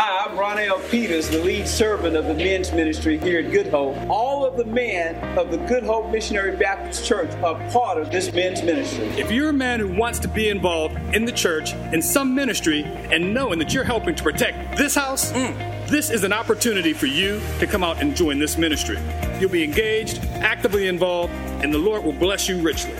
[0.00, 0.78] Hi, I'm Ron L.
[0.90, 3.96] Peters, the lead servant of the men's ministry here at Good Hope.
[4.08, 8.32] All of the men of the Good Hope Missionary Baptist Church are part of this
[8.32, 9.06] men's ministry.
[9.20, 12.84] If you're a man who wants to be involved in the church, in some ministry,
[13.10, 15.88] and knowing that you're helping to protect this house, mm.
[15.88, 19.00] this is an opportunity for you to come out and join this ministry.
[19.40, 22.94] You'll be engaged, actively involved, and the Lord will bless you richly.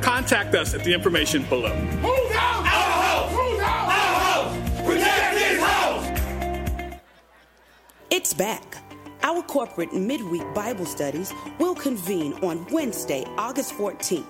[0.00, 1.72] Contact us at the information below.
[8.22, 8.76] It's back.
[9.24, 14.24] Our corporate midweek Bible studies will convene on Wednesday, August 14th.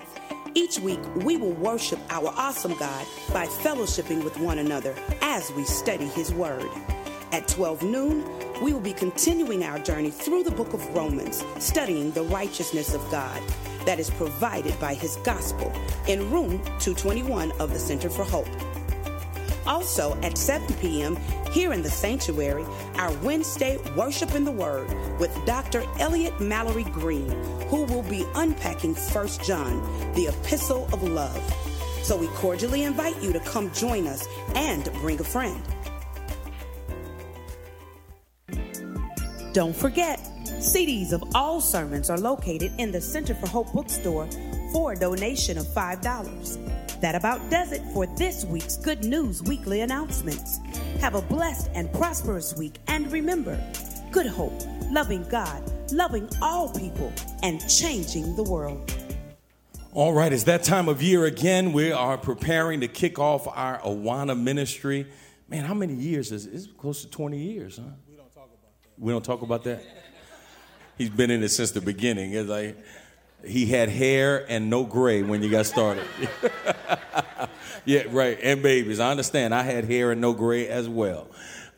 [0.55, 5.65] Each week, we will worship our awesome God by fellowshipping with one another as we
[5.65, 6.71] study His Word.
[7.33, 8.25] At 12 noon,
[8.63, 13.11] we will be continuing our journey through the book of Romans, studying the righteousness of
[13.11, 13.43] God
[13.85, 15.71] that is provided by His gospel
[16.09, 18.49] in room 221 of the Center for Hope.
[19.67, 21.17] Also at 7 p.m.,
[21.53, 22.65] here in the sanctuary,
[22.97, 25.85] our Wednesday Worship in the Word with Dr.
[25.99, 27.31] Elliot Mallory Green,
[27.69, 29.83] who will be unpacking 1 John,
[30.15, 31.43] the epistle of love.
[32.03, 35.63] So we cordially invite you to come join us and bring a friend.
[39.53, 44.27] Don't forget, CDs of all sermons are located in the Center for Hope bookstore
[44.73, 46.82] for a donation of $5.
[47.03, 50.61] That about does it for this week's Good News Weekly announcements.
[51.01, 53.61] Have a blessed and prosperous week, and remember
[54.13, 54.53] good hope,
[54.89, 57.13] loving God, loving all people,
[57.43, 58.95] and changing the world.
[59.93, 61.73] All right, it's that time of year again.
[61.73, 65.09] We are preparing to kick off our Awana ministry.
[65.49, 66.55] Man, how many years is it?
[66.55, 67.83] It's close to 20 years, huh?
[68.09, 68.93] We don't talk about that.
[68.97, 69.83] We don't talk about that?
[70.97, 72.33] He's been in it since the beginning.
[72.33, 72.79] It's like
[73.45, 76.05] he had hair and no gray when you got started.
[77.85, 78.39] yeah, right.
[78.43, 79.01] And babies.
[79.01, 79.55] I understand.
[79.55, 81.29] I had hair and no gray as well.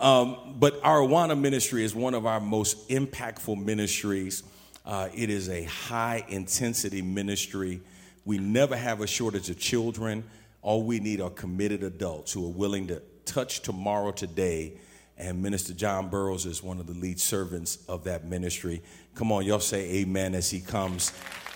[0.00, 4.42] Um, but our Awana ministry is one of our most impactful ministries.
[4.84, 7.80] Uh, it is a high intensity ministry.
[8.24, 10.24] We never have a shortage of children.
[10.62, 14.74] All we need are committed adults who are willing to touch tomorrow today.
[15.16, 18.82] And Minister John Burroughs is one of the lead servants of that ministry.
[19.14, 21.12] Come on, y'all say amen as he comes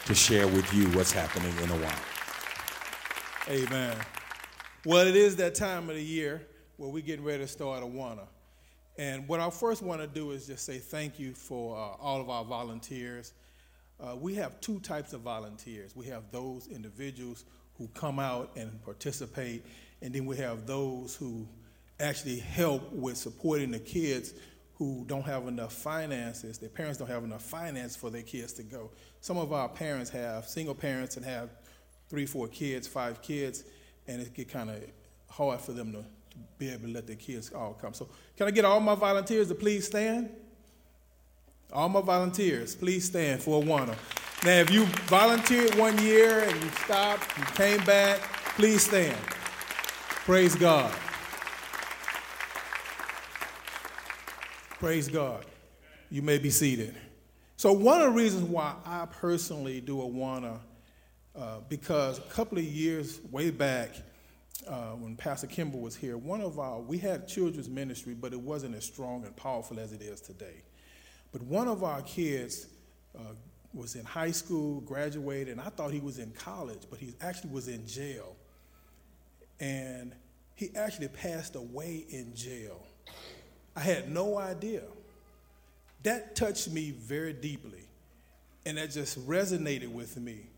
[0.09, 1.98] to share with you what's happening in Awana.
[3.47, 3.94] Amen.
[4.86, 6.40] Well, it is that time of the year
[6.78, 8.26] where we're getting ready to start Awana.
[8.97, 12.22] And what I first want to do is just say thank you for uh, all
[12.22, 13.35] of our volunteers.
[14.01, 15.94] Uh, we have two types of volunteers.
[15.94, 17.44] We have those individuals
[17.76, 19.62] who come out and participate,
[20.01, 21.47] and then we have those who
[22.01, 24.32] actually help with supporting the kids
[24.78, 28.62] who don't have enough finances, their parents don't have enough finance for their kids to
[28.62, 28.90] go.
[29.20, 31.50] Some of our parents have single parents and have
[32.08, 33.64] three, four kids, five kids,
[34.06, 34.82] and it get kind of
[35.28, 37.92] hard for them to, to be able to let their kids all come.
[37.94, 40.30] So, can I get all my volunteers to please stand?
[41.72, 43.96] All my volunteers, please stand for Awana.
[44.44, 48.20] Now, if you volunteered one year and you stopped, you came back,
[48.56, 49.16] please stand.
[50.24, 50.92] Praise God.
[54.78, 55.44] Praise God.
[56.08, 56.94] You may be seated.
[57.59, 60.60] So, one of the reasons why I personally do Awana,
[61.35, 63.97] uh, because a couple of years way back,
[64.68, 68.40] uh, when Pastor Kimball was here, one of our, we had children's ministry, but it
[68.40, 70.62] wasn't as strong and powerful as it is today.
[71.32, 72.68] But one of our kids
[73.18, 73.32] uh,
[73.74, 77.51] was in high school, graduated, and I thought he was in college, but he actually
[77.51, 78.36] was in jail.
[79.59, 80.14] And
[80.55, 82.86] he actually passed away in jail.
[83.74, 84.82] I had no idea.
[86.02, 87.88] That touched me very deeply,
[88.64, 90.50] and that just resonated with me.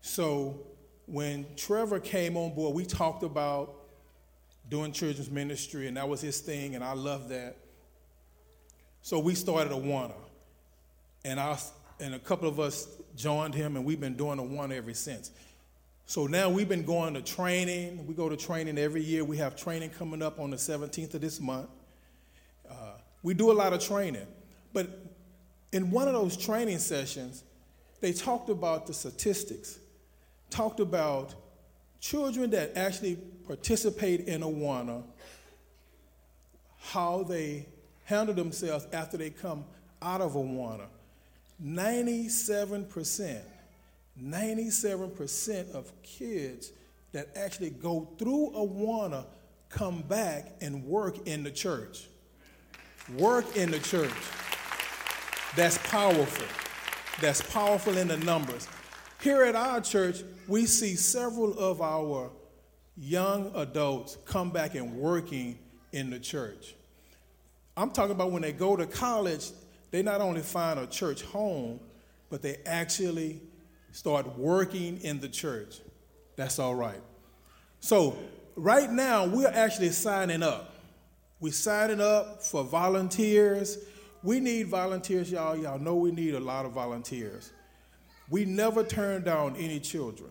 [0.00, 0.60] So
[1.06, 3.74] when Trevor came on board, we talked about
[4.68, 7.56] doing children's ministry, and that was his thing, and I love that.
[9.02, 10.14] So we started Awana,
[11.24, 11.58] and I
[11.98, 15.30] and a couple of us joined him, and we've been doing Awana ever since.
[16.04, 18.06] So now we've been going to training.
[18.06, 19.24] We go to training every year.
[19.24, 21.68] We have training coming up on the 17th of this month.
[22.70, 22.92] Uh,
[23.22, 24.26] we do a lot of training.
[24.76, 24.90] But
[25.72, 27.44] in one of those training sessions,
[28.02, 29.78] they talked about the statistics,
[30.50, 31.34] talked about
[31.98, 33.16] children that actually
[33.46, 35.02] participate in Awana,
[36.78, 37.64] how they
[38.04, 39.64] handle themselves after they come
[40.02, 40.88] out of Awana.
[41.64, 43.40] 97%,
[44.22, 46.70] 97% of kids
[47.12, 49.24] that actually go through Awana
[49.70, 52.08] come back and work in the church
[53.14, 54.12] work in the church.
[55.56, 56.46] That's powerful.
[57.22, 58.68] That's powerful in the numbers.
[59.22, 62.30] Here at our church, we see several of our
[62.94, 65.58] young adults come back and working
[65.92, 66.74] in the church.
[67.74, 69.50] I'm talking about when they go to college,
[69.90, 71.80] they not only find a church home,
[72.28, 73.40] but they actually
[73.92, 75.80] start working in the church.
[76.36, 77.00] That's all right.
[77.80, 78.18] So,
[78.56, 80.74] right now, we're actually signing up.
[81.40, 83.78] We're signing up for volunteers.
[84.22, 85.56] We need volunteers, y'all.
[85.56, 87.52] Y'all know we need a lot of volunteers.
[88.28, 90.30] We never turn down any children.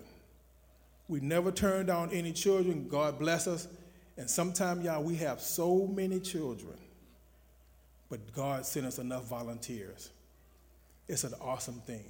[1.07, 2.87] We never turn down any children.
[2.87, 3.67] God bless us.
[4.17, 6.75] And sometimes, y'all, we have so many children,
[8.09, 10.09] but God sent us enough volunteers.
[11.07, 12.05] It's an awesome thing.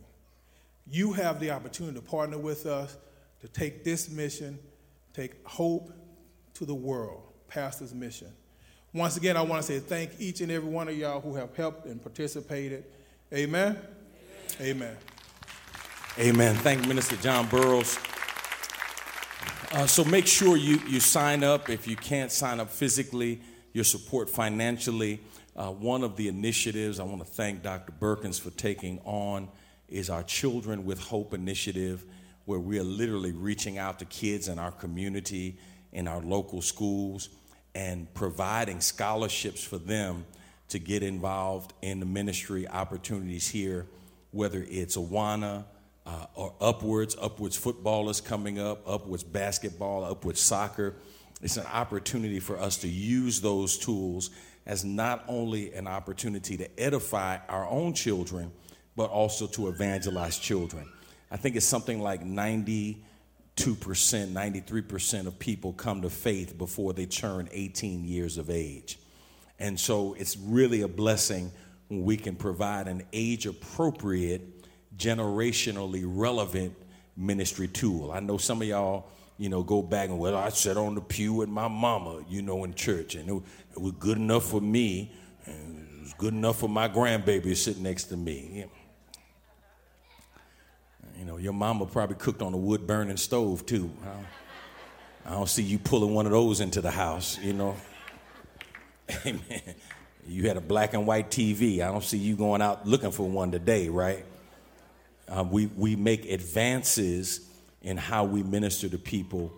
[0.89, 2.95] You have the opportunity to partner with us
[3.41, 4.59] to take this mission,
[5.13, 5.91] take hope
[6.53, 8.31] to the world, Pastor's mission.
[8.95, 11.53] Once again, I want to say thank each and every one of y'all who have
[11.53, 12.85] helped and participated.
[13.33, 13.77] Amen.
[14.61, 14.95] Amen.
[16.17, 16.55] Amen.
[16.55, 17.99] Thank Minister John Burroughs.
[19.73, 21.69] Uh, so make sure you, you sign up.
[21.69, 23.41] If you can't sign up physically,
[23.73, 25.19] your support financially.
[25.57, 27.91] Uh, one of the initiatives I want to thank Dr.
[27.99, 29.49] Perkins for taking on
[29.89, 32.05] is our Children with Hope initiative,
[32.45, 35.57] where we are literally reaching out to kids in our community,
[35.91, 37.27] in our local schools,
[37.75, 40.25] and providing scholarships for them
[40.69, 43.85] to get involved in the ministry opportunities here,
[44.31, 45.65] whether it's Awana,
[46.05, 47.15] uh, or upwards.
[47.21, 50.95] Upwards football is coming up, upwards basketball, upwards soccer.
[51.41, 54.29] It's an opportunity for us to use those tools
[54.65, 58.51] as not only an opportunity to edify our own children,
[58.95, 60.87] but also to evangelize children.
[61.29, 62.23] I think it's something like
[63.55, 68.99] 92%, 93% of people come to faith before they turn 18 years of age.
[69.59, 71.51] And so it's really a blessing
[71.87, 74.67] when we can provide an age appropriate
[74.97, 76.75] generationally relevant
[77.15, 78.11] ministry tool.
[78.11, 79.07] I know some of y'all,
[79.37, 82.41] you know, go back and, well, I sat on the pew with my mama, you
[82.41, 85.13] know, in church, and it, it was good enough for me,
[85.45, 88.65] and it was good enough for my grandbaby sitting next to me.
[91.25, 93.89] You know, your mama probably cooked on a wood burning stove, too.
[94.03, 94.25] I don't,
[95.25, 97.75] I don't see you pulling one of those into the house, you know.
[99.25, 99.73] Amen.
[100.27, 101.81] You had a black and white TV.
[101.81, 104.23] I don't see you going out looking for one today, right?
[105.27, 107.49] Uh, we, we make advances
[107.81, 109.51] in how we minister to people.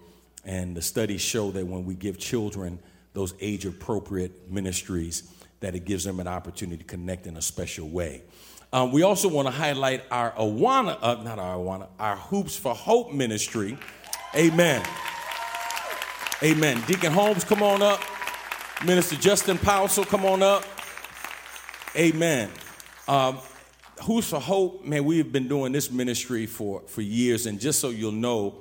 [0.45, 2.79] And the studies show that when we give children
[3.11, 5.29] those age appropriate ministries,
[5.59, 8.21] that it gives them an opportunity to connect in a special way.
[8.73, 12.75] Um, we also want to highlight our Awana, uh, not our Awana, our Hoops for
[12.75, 13.77] Hope ministry.
[14.35, 14.85] Amen.
[16.43, 16.83] Amen.
[16.85, 18.01] Deacon Holmes, come on up.
[18.85, 20.65] Minister Justin Powell, come on up.
[21.95, 22.51] Amen.
[23.07, 23.39] Um,
[24.01, 27.45] Hoops for Hope, man, we've been doing this ministry for, for years.
[27.45, 28.55] And just so you'll know,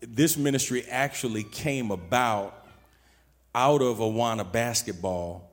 [0.00, 2.64] this ministry actually came about
[3.54, 5.49] out of Awana basketball.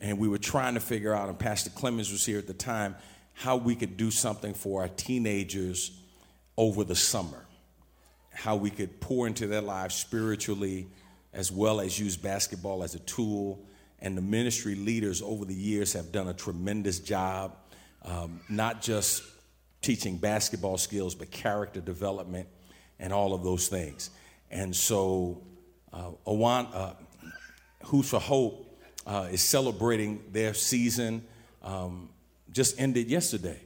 [0.00, 2.96] And we were trying to figure out, and Pastor Clemens was here at the time,
[3.34, 5.92] how we could do something for our teenagers
[6.56, 7.44] over the summer.
[8.32, 10.88] How we could pour into their lives spiritually,
[11.32, 13.64] as well as use basketball as a tool.
[13.98, 17.56] And the ministry leaders over the years have done a tremendous job
[18.02, 19.22] um, not just
[19.82, 22.48] teaching basketball skills, but character development
[22.98, 24.10] and all of those things.
[24.50, 25.42] And so,
[25.92, 26.92] uh, Awan, uh,
[27.84, 28.69] Hoops for Hope
[29.10, 31.26] uh, is celebrating their season.
[31.62, 32.10] Um,
[32.52, 33.58] just ended yesterday.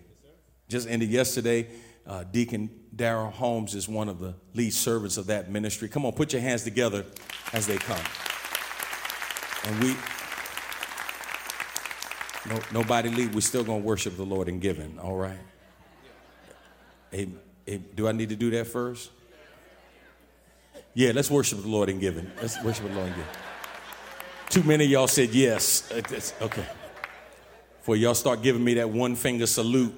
[0.69, 1.69] Just ended yesterday.
[2.07, 5.89] Uh, Deacon Darrell Holmes is one of the lead servants of that ministry.
[5.89, 7.05] Come on, put your hands together
[7.53, 8.01] as they come.
[9.67, 9.97] And we,
[12.49, 13.35] no, nobody leave.
[13.35, 15.39] We're still going to worship the Lord in giving, all right?
[17.11, 17.29] Hey,
[17.67, 19.11] hey, do I need to do that first?
[20.95, 22.31] Yeah, let's worship the Lord in giving.
[22.41, 23.54] Let's worship the Lord in giving.
[24.51, 25.91] Too many of y'all said yes.
[26.41, 26.67] Okay.
[27.83, 29.95] For y'all start giving me that one finger salute.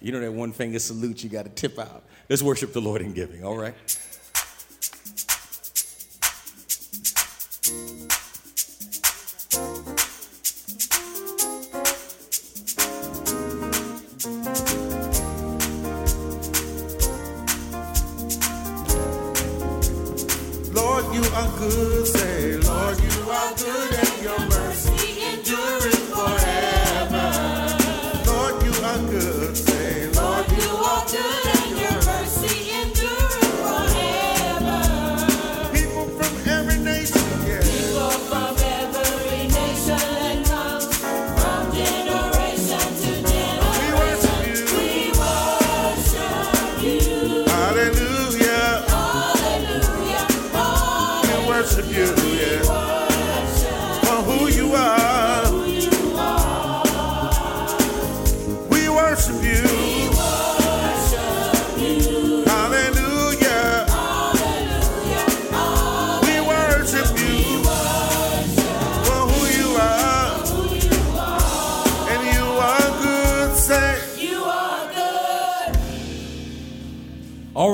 [0.00, 2.04] You know that one finger salute you got to tip out.
[2.28, 3.74] Let's worship the Lord in giving, all right?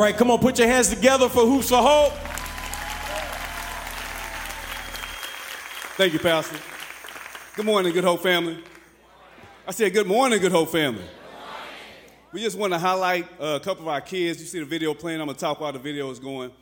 [0.09, 2.13] Right, come on, put your hands together for Hoops for Hope.
[5.99, 6.57] Thank you, Pastor.
[7.55, 8.63] Good morning, Good Hope family.
[9.67, 11.05] I said, Good morning, Good Hope family.
[12.33, 14.41] We just want to highlight a couple of our kids.
[14.41, 15.21] You see the video playing.
[15.21, 16.53] I'm going to talk while the video is going.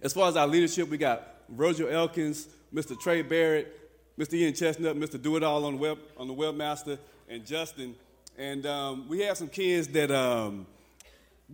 [0.00, 2.98] As far as our leadership, we got Virgil Elkins, Mr.
[2.98, 4.34] Trey Barrett, Mr.
[4.34, 5.20] Ian Chestnut, Mr.
[5.20, 7.94] Do It All on the web on the webmaster, and Justin.
[8.38, 10.66] And um, we have some kids that um,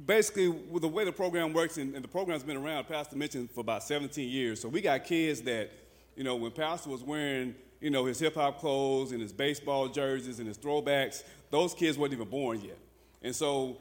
[0.06, 3.50] basically, with the way the program works, and, and the program's been around, Pastor mentioned,
[3.50, 4.60] for about 17 years.
[4.60, 5.70] So we got kids that,
[6.16, 9.88] you know, when Pastor was wearing, you know, his hip hop clothes and his baseball
[9.88, 12.78] jerseys and his throwbacks, those kids weren't even born yet.
[13.22, 13.78] And so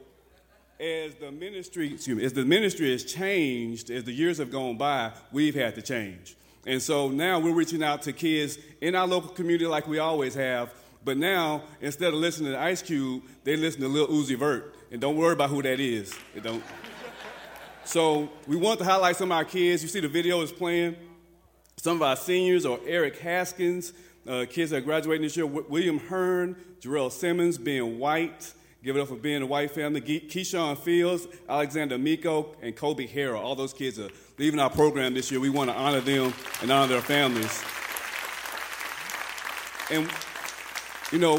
[0.78, 4.76] as the ministry, excuse me, as the ministry has changed, as the years have gone
[4.76, 6.36] by, we've had to change.
[6.66, 10.34] And so now we're reaching out to kids in our local community like we always
[10.34, 10.72] have.
[11.04, 14.74] But now, instead of listening to Ice Cube, they listen to Lil Uzi Vert.
[14.90, 16.14] And don't worry about who that is.
[16.34, 16.62] It don't.
[17.84, 19.82] So we want to highlight some of our kids.
[19.82, 20.96] You see the video is playing.
[21.76, 23.92] Some of our seniors are Eric Haskins,
[24.28, 28.52] uh, kids that are graduating this year, Wi- William Hearn, Jarrell Simmons, Ben White,
[28.84, 33.08] give it up for being a white family, Ge- Keyshawn Fields, Alexander Miko, and Kobe
[33.08, 33.40] Harrell.
[33.40, 35.40] All those kids are leaving our program this year.
[35.40, 37.64] We want to honor them and honor their families.
[39.90, 40.08] And,
[41.12, 41.36] you know,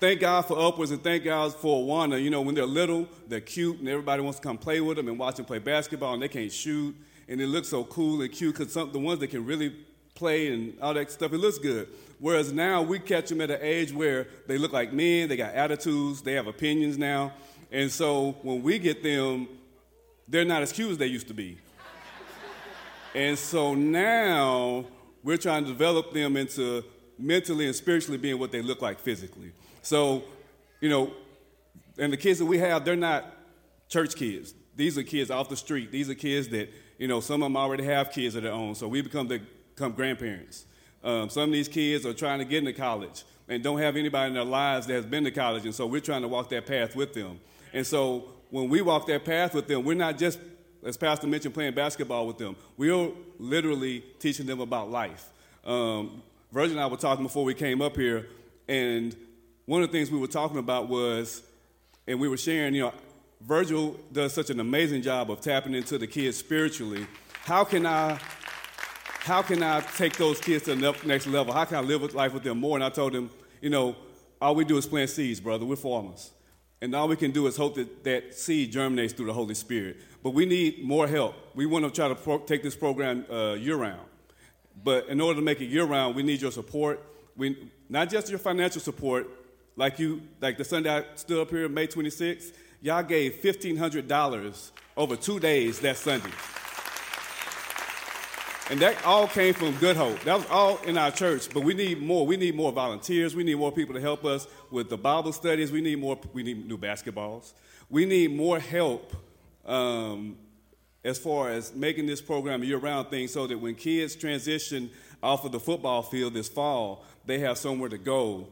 [0.00, 2.22] thank God for Upwards and thank God for Awana.
[2.22, 5.08] You know, when they're little, they're cute and everybody wants to come play with them
[5.08, 6.94] and watch them play basketball and they can't shoot.
[7.26, 9.74] And it looks so cool and cute because the ones that can really
[10.14, 11.88] play and all that stuff, it looks good.
[12.18, 15.54] Whereas now we catch them at an age where they look like men, they got
[15.54, 17.32] attitudes, they have opinions now.
[17.72, 19.48] And so when we get them,
[20.28, 21.56] they're not as cute as they used to be.
[23.14, 24.84] And so now
[25.24, 26.84] we're trying to develop them into
[27.18, 29.52] mentally and spiritually being what they look like physically.
[29.82, 30.24] So,
[30.80, 31.12] you know,
[31.98, 33.24] and the kids that we have, they're not
[33.88, 34.54] church kids.
[34.74, 35.90] These are kids off the street.
[35.90, 36.68] These are kids that,
[36.98, 38.74] you know, some of them already have kids of their own.
[38.74, 39.40] So we become the
[39.74, 40.64] become grandparents.
[41.04, 44.28] Um, some of these kids are trying to get into college and don't have anybody
[44.28, 45.64] in their lives that has been to college.
[45.64, 47.38] And so we're trying to walk that path with them.
[47.72, 50.38] And so when we walk that path with them, we're not just,
[50.84, 52.56] as Pastor mentioned, playing basketball with them.
[52.76, 55.28] We're literally teaching them about life.
[55.64, 58.28] Um, Virgil and I were talking before we came up here,
[58.68, 59.16] and
[59.66, 61.42] one of the things we were talking about was,
[62.06, 62.94] and we were sharing, you know,
[63.40, 67.06] Virgil does such an amazing job of tapping into the kids spiritually.
[67.42, 68.18] How can I
[69.20, 71.52] how can I take those kids to the next level?
[71.52, 72.76] How can I live life with them more?
[72.76, 73.28] And I told him,
[73.60, 73.96] you know,
[74.40, 75.64] all we do is plant seeds, brother.
[75.64, 76.30] We're farmers.
[76.80, 79.96] And all we can do is hope that that seed germinates through the Holy Spirit.
[80.22, 81.34] But we need more help.
[81.56, 84.06] We want to try to pro- take this program uh, year round.
[84.82, 87.02] But in order to make it year round, we need your support.
[87.36, 89.28] We, not just your financial support,
[89.76, 95.16] like you, like the Sunday I stood up here May 26th, y'all gave $1,500 over
[95.16, 96.30] two days that Sunday.
[98.68, 100.20] And that all came from Good Hope.
[100.24, 102.26] That was all in our church, but we need more.
[102.26, 103.36] We need more volunteers.
[103.36, 105.70] We need more people to help us with the Bible studies.
[105.70, 106.18] We need more.
[106.32, 107.52] We need new basketballs.
[107.88, 109.14] We need more help
[109.64, 110.36] um,
[111.06, 114.90] as far as making this program a year-round thing, so that when kids transition
[115.22, 118.48] off of the football field this fall, they have somewhere to go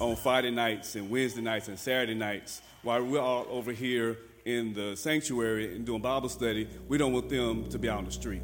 [0.00, 4.74] on Friday nights and Wednesday nights and Saturday nights while we're all over here in
[4.74, 6.68] the sanctuary and doing Bible study.
[6.88, 8.42] We don't want them to be out on the street.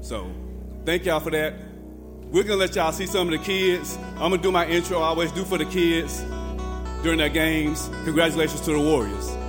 [0.00, 0.30] So,
[0.84, 1.54] thank y'all for that.
[2.24, 3.96] We're gonna let y'all see some of the kids.
[4.16, 6.20] I'm gonna do my intro I always do for the kids
[7.02, 7.88] during their games.
[8.04, 9.47] Congratulations to the Warriors.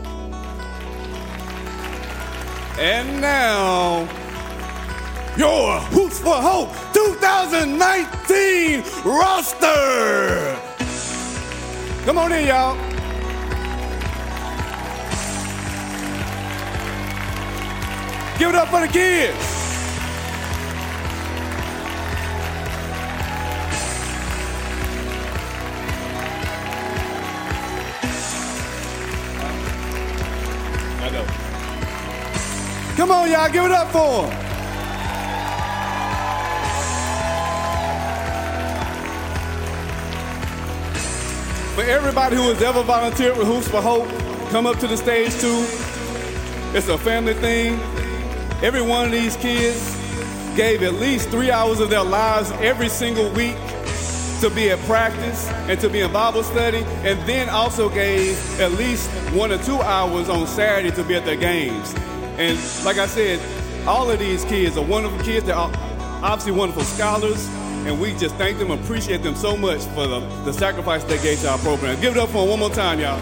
[2.82, 4.08] And now,
[5.36, 10.58] your Hoops for Hope 2019 roster.
[12.06, 12.78] Come on in, y'all.
[18.40, 19.59] Give it up for the kids.
[33.00, 34.30] Come on, y'all, give it up for them.
[41.76, 44.10] For everybody who has ever volunteered with Hoops for Hope,
[44.50, 45.66] come up to the stage too.
[46.78, 47.80] It's a family thing.
[48.62, 49.96] Every one of these kids
[50.58, 53.56] gave at least three hours of their lives every single week
[54.42, 58.74] to be at practice and to be in Bible study, and then also gave at
[58.74, 61.96] least one or two hours on Saturday to be at their games.
[62.40, 63.38] And like I said,
[63.86, 65.46] all of these kids are wonderful kids.
[65.46, 67.46] They're obviously wonderful scholars,
[67.86, 71.42] and we just thank them, appreciate them so much for the, the sacrifice they gave
[71.42, 72.00] to our program.
[72.00, 73.20] Give it up for them one more time, y'all.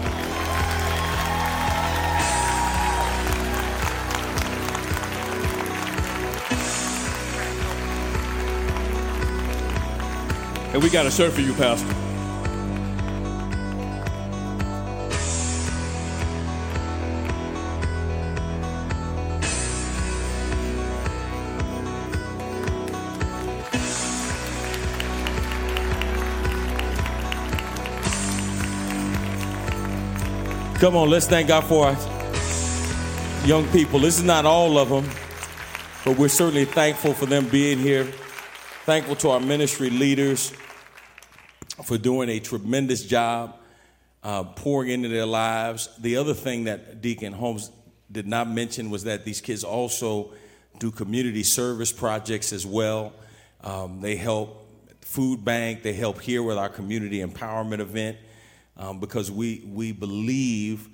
[10.72, 11.97] And we got a shirt for you, Pastor.
[30.80, 33.98] Come on, let's thank God for our young people.
[33.98, 35.10] This is not all of them,
[36.04, 38.04] but we're certainly thankful for them being here.
[38.84, 40.52] Thankful to our ministry leaders
[41.82, 43.56] for doing a tremendous job
[44.22, 45.88] uh, pouring into their lives.
[45.98, 47.72] The other thing that Deacon Holmes
[48.12, 50.32] did not mention was that these kids also
[50.78, 53.12] do community service projects as well.
[53.64, 54.64] Um, they help
[55.00, 58.18] food bank, they help here with our community empowerment event
[58.78, 60.88] um, because we, we believe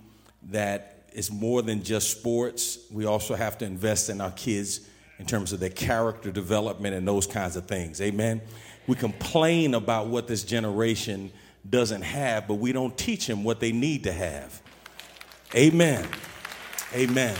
[0.50, 2.78] that it's more than just sports.
[2.90, 4.88] We also have to invest in our kids
[5.18, 8.00] in terms of their character development and those kinds of things.
[8.00, 8.40] Amen.
[8.86, 11.30] We complain about what this generation
[11.68, 14.60] doesn't have, but we don't teach them what they need to have.
[15.54, 16.06] Amen.
[16.92, 17.36] Amen.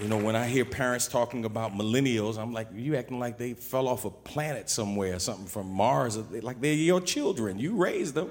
[0.00, 3.52] You know, when I hear parents talking about millennials, I'm like, you acting like they
[3.52, 7.58] fell off a planet somewhere, or something from Mars, like they're your children.
[7.58, 8.30] You raised them.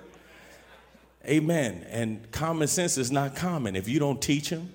[1.25, 1.85] Amen.
[1.89, 3.75] And common sense is not common.
[3.75, 4.71] If you don't teach them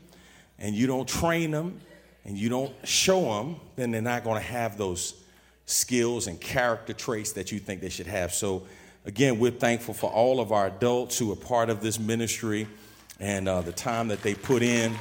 [0.58, 1.80] and you don't train them
[2.24, 5.14] and you don't show them, then they're not going to have those
[5.66, 8.34] skills and character traits that you think they should have.
[8.34, 8.66] So,
[9.06, 12.66] again, we're thankful for all of our adults who are part of this ministry
[13.18, 14.94] and uh, the time that they put in.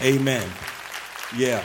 [0.00, 0.46] Amen.
[1.36, 1.64] Yeah.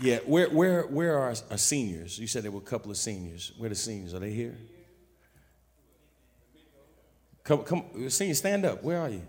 [0.00, 2.18] Yeah, where, where, where are our seniors?
[2.18, 3.52] You said there were a couple of seniors.
[3.56, 4.14] Where are the seniors?
[4.14, 4.56] Are they here?
[7.48, 8.82] Come, come, senior, stand up.
[8.84, 9.22] Where are you?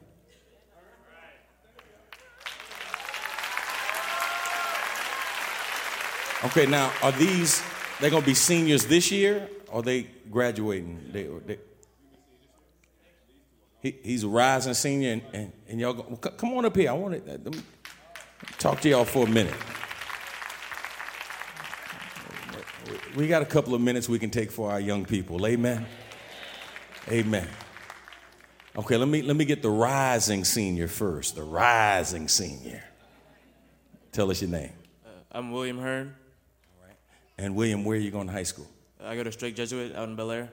[6.43, 7.63] Okay, now are these
[8.01, 10.99] they're gonna be seniors this year, or they graduating?
[11.13, 11.59] They, they
[13.81, 16.89] he, he's a rising senior, and, and, and y'all go, come on up here.
[16.89, 17.51] I want to uh,
[18.57, 19.55] talk to y'all for a minute.
[23.15, 25.47] We got a couple of minutes we can take for our young people.
[25.47, 25.85] Amen.
[27.09, 27.47] Amen.
[28.79, 31.35] Okay, let me let me get the rising senior first.
[31.35, 32.81] The rising senior.
[34.13, 34.71] Tell us your name.
[35.05, 36.15] Uh, I'm William Hearn.
[36.77, 36.95] All right.
[37.37, 38.67] And William, where are you going to high school?
[39.03, 40.47] I go to Strake Jesuit out in Bellaire.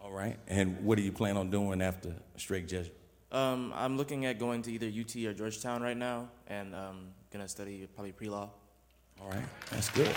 [0.00, 0.38] All right.
[0.46, 2.96] And what do you plan on doing after Strake Jesuit?
[3.32, 7.08] Um, I'm looking at going to either UT or Georgetown right now, and I'm um,
[7.32, 8.48] gonna study probably pre-law.
[9.20, 10.14] All right, that's good.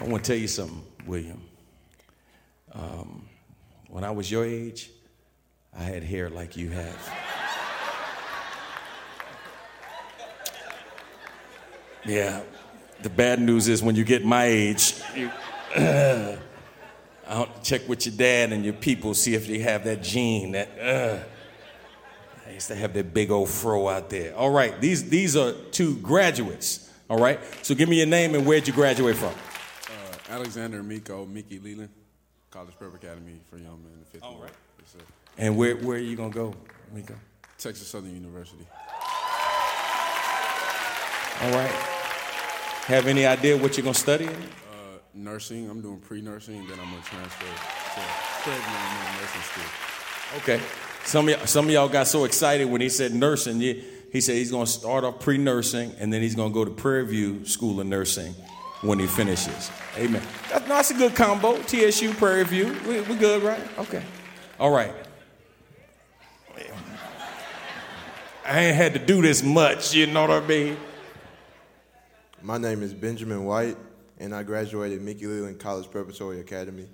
[0.00, 1.42] I want to tell you something, William.
[2.72, 3.28] Um,
[3.88, 4.90] when I was your age,
[5.76, 7.14] I had hair like you have.
[12.06, 12.40] yeah,
[13.02, 15.30] the bad news is when you get my age, you,
[15.76, 16.36] uh,
[17.28, 20.68] I'll check with your dad and your people, see if they have that gene, that,
[20.80, 21.18] uh,
[22.48, 24.34] I used to have that big old fro out there.
[24.34, 27.38] All right, these, these are two graduates, all right?
[27.60, 29.34] So give me your name and where'd you graduate from?
[30.30, 31.90] Alexander Miko, Mickey Leland,
[32.50, 34.04] College Prep Academy for Young Men.
[34.12, 34.52] Fifth All right.
[34.78, 34.96] Yes,
[35.36, 36.54] and where, where are you going to go,
[36.94, 37.14] Miko?
[37.58, 38.64] Texas Southern University.
[41.42, 41.70] All right.
[42.86, 44.26] Have any idea what you're going to study?
[44.26, 45.68] Uh, nursing.
[45.68, 48.00] I'm doing pre-nursing, then I'm going to transfer to
[48.42, 50.38] Fredman Nursing School.
[50.38, 50.60] Okay.
[51.04, 53.60] Some of, y'all, some of y'all got so excited when he said nursing.
[53.60, 56.70] He said he's going to start off pre-nursing, and then he's going to go to
[56.70, 58.34] Prairie View School of Nursing
[58.82, 59.70] when he finishes.
[59.96, 60.22] Amen.
[60.50, 61.60] That's, that's a good combo.
[61.62, 62.76] TSU, Prairie View.
[62.86, 63.60] We, we good, right?
[63.78, 64.02] Okay.
[64.58, 64.94] All right.
[68.44, 70.76] I ain't had to do this much, you know what I mean?
[72.42, 73.76] My name is Benjamin White,
[74.18, 76.88] and I graduated Mickey Leland College Preparatory Academy,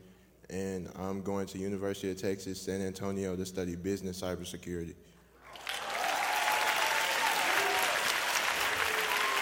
[0.50, 4.94] and I'm going to University of Texas, San Antonio to study business cybersecurity.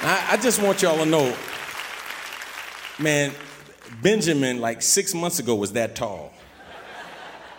[0.03, 1.35] I, I just want y'all to know
[2.99, 3.33] man,
[4.03, 6.33] Benjamin, like six months ago, was that tall.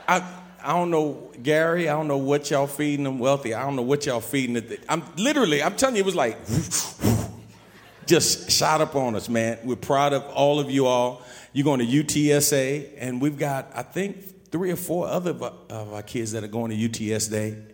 [0.07, 0.24] I,
[0.64, 1.90] I don't know, Gary.
[1.90, 3.20] I don't know what y'all feeding them.
[3.20, 3.53] Wealthy.
[3.53, 4.84] I don't know what y'all feeding it.
[4.90, 5.62] I'm literally.
[5.62, 6.38] I'm telling you, it was like
[8.06, 9.60] just shot up on us, man.
[9.64, 11.22] We're proud of all of you all.
[11.53, 16.03] You're going to UTSA, and we've got, I think, three or four other of our
[16.03, 17.72] kids that are going to UTSA.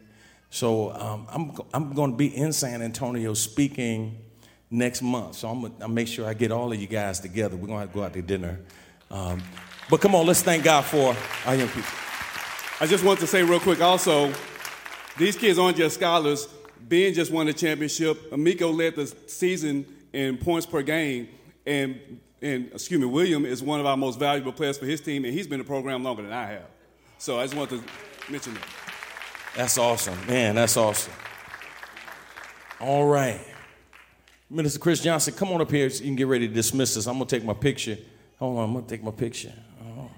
[0.50, 4.22] So um, I'm I'm going to be in San Antonio speaking
[4.72, 5.36] next month.
[5.36, 7.58] So I'm gonna make sure I get all of you guys together.
[7.58, 8.60] We're gonna have to go out to dinner.
[9.12, 9.44] Um,
[9.90, 11.16] but come on, let's thank God for
[11.46, 11.92] our young people.
[12.80, 14.34] I just want to say real quick also,
[15.18, 16.48] these kids aren't just scholars.
[16.80, 18.32] Ben just won the championship.
[18.32, 21.28] Amico led the season in points per game.
[21.66, 25.26] And, and excuse me, William is one of our most valuable players for his team,
[25.26, 26.66] and he's been in the program longer than I have.
[27.20, 27.84] So I just want to
[28.32, 28.68] mention that.
[29.56, 30.18] That's awesome.
[30.26, 31.14] Man, that's awesome.
[32.80, 33.51] All right.
[34.52, 37.08] Minister Chris Johnson, come on up here so you can get ready to dismiss us.
[37.08, 37.98] I'm going to take my picture.
[38.38, 39.54] Hold on, I'm going to take my picture.
[39.82, 40.12] Oh.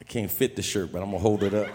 [0.00, 1.68] I can't fit the shirt, but I'm going to hold it up.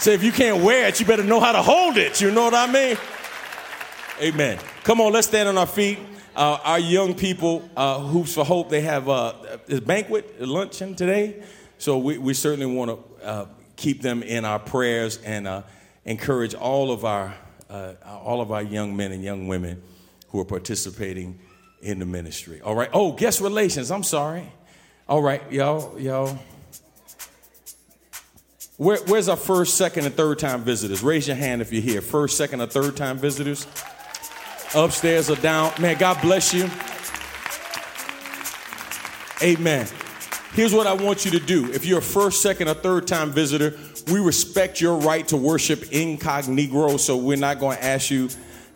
[0.00, 2.20] Say, if you can't wear it, you better know how to hold it.
[2.20, 2.96] You know what I mean?
[4.20, 4.58] Amen.
[4.82, 5.96] Come on, let's stand on our feet.
[6.34, 9.32] Uh, our young people, uh, Hoops for Hope, they have uh,
[9.68, 11.40] a banquet, a luncheon today.
[11.78, 13.46] So we, we certainly want to uh,
[13.76, 15.62] keep them in our prayers and uh,
[16.04, 17.32] encourage all of our
[17.70, 19.80] uh, all of our young men and young women
[20.30, 21.38] who are participating
[21.80, 22.60] in the ministry.
[22.60, 22.90] All right.
[22.92, 23.92] Oh, guest relations.
[23.92, 24.50] I'm sorry.
[25.08, 26.36] All right, y'all, y'all.
[28.78, 31.04] Where, where's our first, second, and third time visitors?
[31.04, 32.00] Raise your hand if you're here.
[32.00, 33.66] First, second, or third time visitors
[34.74, 35.72] upstairs or down.
[35.80, 36.70] Man, God bless you.
[39.42, 39.86] Amen.
[40.52, 41.70] Here's what I want you to do.
[41.72, 43.78] If you're a first, second, or third time visitor,
[44.10, 48.28] we respect your right to worship incognito, so we're not going to ask you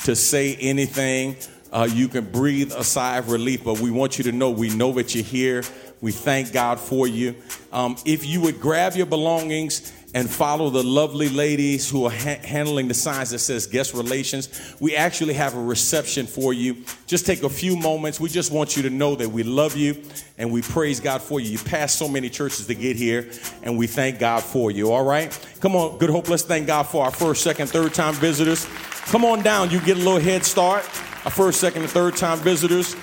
[0.04, 1.36] to say anything.
[1.72, 4.68] Uh, you can breathe a sigh of relief, but we want you to know we
[4.68, 5.64] know that you're here.
[6.02, 7.34] We thank God for you.
[7.72, 12.40] Um, if you would grab your belongings and follow the lovely ladies who are ha-
[12.44, 14.74] handling the signs that says guest relations.
[14.78, 16.84] We actually have a reception for you.
[17.06, 18.20] Just take a few moments.
[18.20, 20.02] We just want you to know that we love you
[20.36, 21.50] and we praise God for you.
[21.50, 23.30] You passed so many churches to get here
[23.62, 24.92] and we thank God for you.
[24.92, 25.30] All right?
[25.60, 26.28] Come on, Good Hope.
[26.28, 28.66] Let's thank God for our first, second, third time visitors.
[29.06, 29.70] Come on down.
[29.70, 30.84] You get a little head start.
[31.24, 32.96] Our first, second, and third time visitors.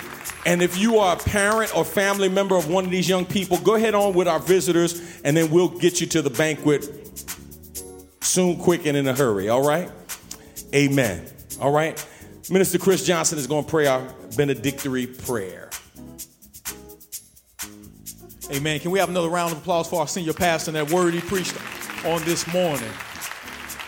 [0.46, 3.58] And if you are a parent or family member of one of these young people,
[3.58, 6.99] go ahead on with our visitors and then we'll get you to the banquet
[8.22, 9.50] soon, quick, and in a hurry.
[9.50, 9.92] All right?
[10.74, 11.26] Amen.
[11.60, 12.04] All right?
[12.50, 14.02] Minister Chris Johnson is going to pray our
[14.36, 15.70] benedictory prayer.
[18.52, 18.80] Amen.
[18.80, 21.22] Can we have another round of applause for our senior pastor and that word he
[21.22, 21.56] preached
[22.06, 22.90] on this morning?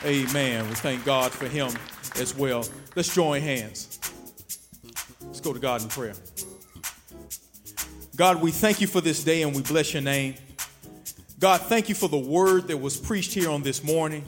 [0.06, 0.68] Amen.
[0.70, 1.72] We thank God for him
[2.20, 2.64] as well.
[2.96, 4.00] Let's join hands.
[5.26, 6.14] Let's go to God in prayer.
[8.16, 10.36] God, we thank you for this day and we bless your name.
[11.42, 14.24] God, thank you for the word that was preached here on this morning.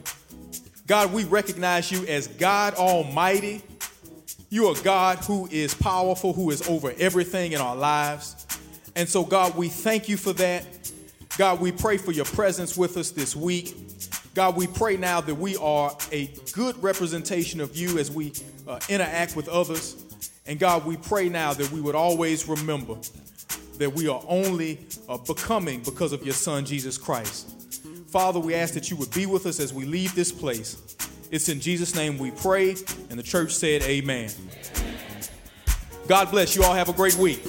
[0.88, 3.62] God, we recognize you as God Almighty.
[4.50, 8.48] You are God who is powerful, who is over everything in our lives.
[8.96, 10.66] And so, God, we thank you for that.
[11.38, 13.76] God, we pray for your presence with us this week.
[14.34, 18.34] God, we pray now that we are a good representation of you as we
[18.68, 20.04] uh, interact with others.
[20.48, 22.98] And God, we pray now that we would always remember
[23.84, 24.80] that we are only
[25.10, 27.50] uh, becoming because of your Son, Jesus Christ.
[28.08, 30.96] Father, we ask that you would be with us as we leave this place.
[31.32, 32.78] It's in Jesus' name we pray,
[33.10, 34.32] and the church said, Amen.
[36.08, 36.74] God bless you all.
[36.74, 37.42] Have a great week.